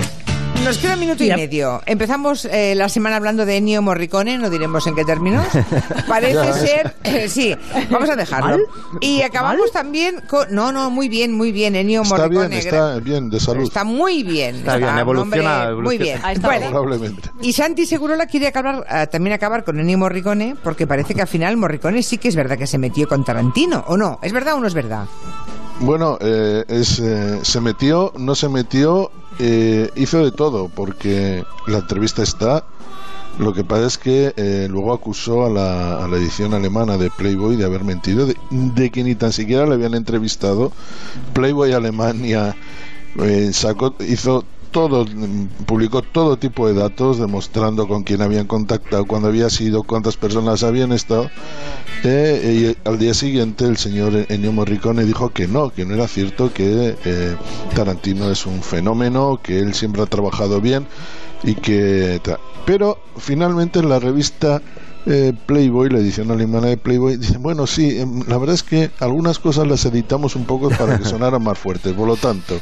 [0.63, 1.37] Nos queda un minuto y Mira.
[1.37, 1.83] medio.
[1.85, 5.47] Empezamos eh, la semana hablando de Ennio Morricone, no diremos en qué términos.
[6.09, 7.55] Parece ser, eh, sí,
[7.91, 8.57] vamos a dejarlo.
[8.57, 8.61] ¿Mal?
[9.01, 12.49] Y acabamos también con, no, no, muy bien, muy bien, Ennio Está Morricone.
[12.49, 13.63] bien, está bien, de salud.
[13.65, 14.57] Está muy bien.
[14.57, 16.17] Está bien, un evoluciona, hombre Muy bien.
[16.27, 16.49] está.
[16.49, 17.31] Bueno, Probablemente.
[17.43, 21.29] y Santi Segurola quiere acabar, eh, también acabar con Ennio Morricone, porque parece que al
[21.29, 24.19] final Morricone sí que es verdad que se metió con Tarantino, ¿o no?
[24.23, 25.05] ¿Es verdad o no es verdad?
[25.81, 31.79] Bueno, eh, es, eh, se metió, no se metió, eh, hizo de todo, porque la
[31.79, 32.65] entrevista está.
[33.39, 37.11] Lo que pasa es que eh, luego acusó a la, a la edición alemana de
[37.11, 40.71] Playboy de haber mentido, de, de que ni tan siquiera le habían entrevistado.
[41.33, 42.55] Playboy Alemania
[43.17, 44.45] eh, sacó, hizo
[44.75, 49.85] todo, mm, publicó todo tipo de datos demostrando con quién habían contactado, cuándo había sido,
[49.85, 51.31] cuántas personas habían estado.
[52.03, 56.09] Eh, y al día siguiente el señor Ennio Morricone dijo que no, que no era
[56.09, 57.37] cierto, que eh,
[57.77, 60.89] Tarantino es un fenómeno, que él siempre ha trabajado bien
[61.45, 62.21] y que...
[62.67, 64.61] Pero finalmente en la revista
[65.07, 68.91] eh, Playboy, la edición alemana de Playboy, dicen, bueno, sí, em, la verdad es que
[69.01, 72.61] algunas cosas las editamos un poco para que sonaran más fuertes, por lo tanto,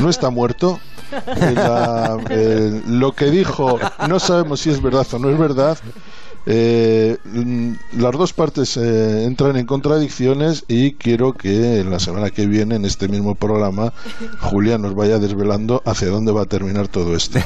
[0.00, 0.78] no está muerto.
[1.12, 3.78] Eh, la- eh, lo que dijo,
[4.08, 5.78] no sabemos si es verdad o no es verdad.
[6.46, 7.16] Eh,
[7.96, 12.76] las dos partes eh, entran en contradicciones y quiero que en la semana que viene,
[12.76, 13.92] en este mismo programa,
[14.40, 17.38] Julia nos vaya desvelando hacia dónde va a terminar todo esto.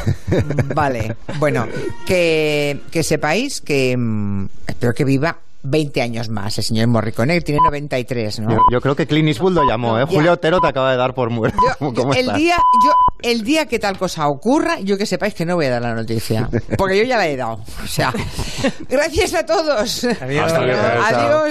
[0.75, 1.67] Vale, bueno,
[2.07, 7.41] que, que sepáis que mm, espero que viva 20 años más el señor Morricone, que
[7.41, 8.51] tiene 93, ¿no?
[8.51, 10.05] Yo, yo creo que Clint Eastwood lo llamó, ¿eh?
[10.09, 10.15] Ya.
[10.15, 11.59] Julio Otero te acaba de dar por muerto.
[11.79, 12.93] ¿Cómo el día, yo,
[13.23, 15.95] el día que tal cosa ocurra, yo que sepáis que no voy a dar la
[15.95, 17.61] noticia, porque yo ya la he dado.
[17.83, 18.13] O sea,
[18.89, 20.05] gracias a todos.
[20.21, 20.47] Adiós.
[20.47, 20.81] Hasta luego.
[20.83, 21.51] Adiós.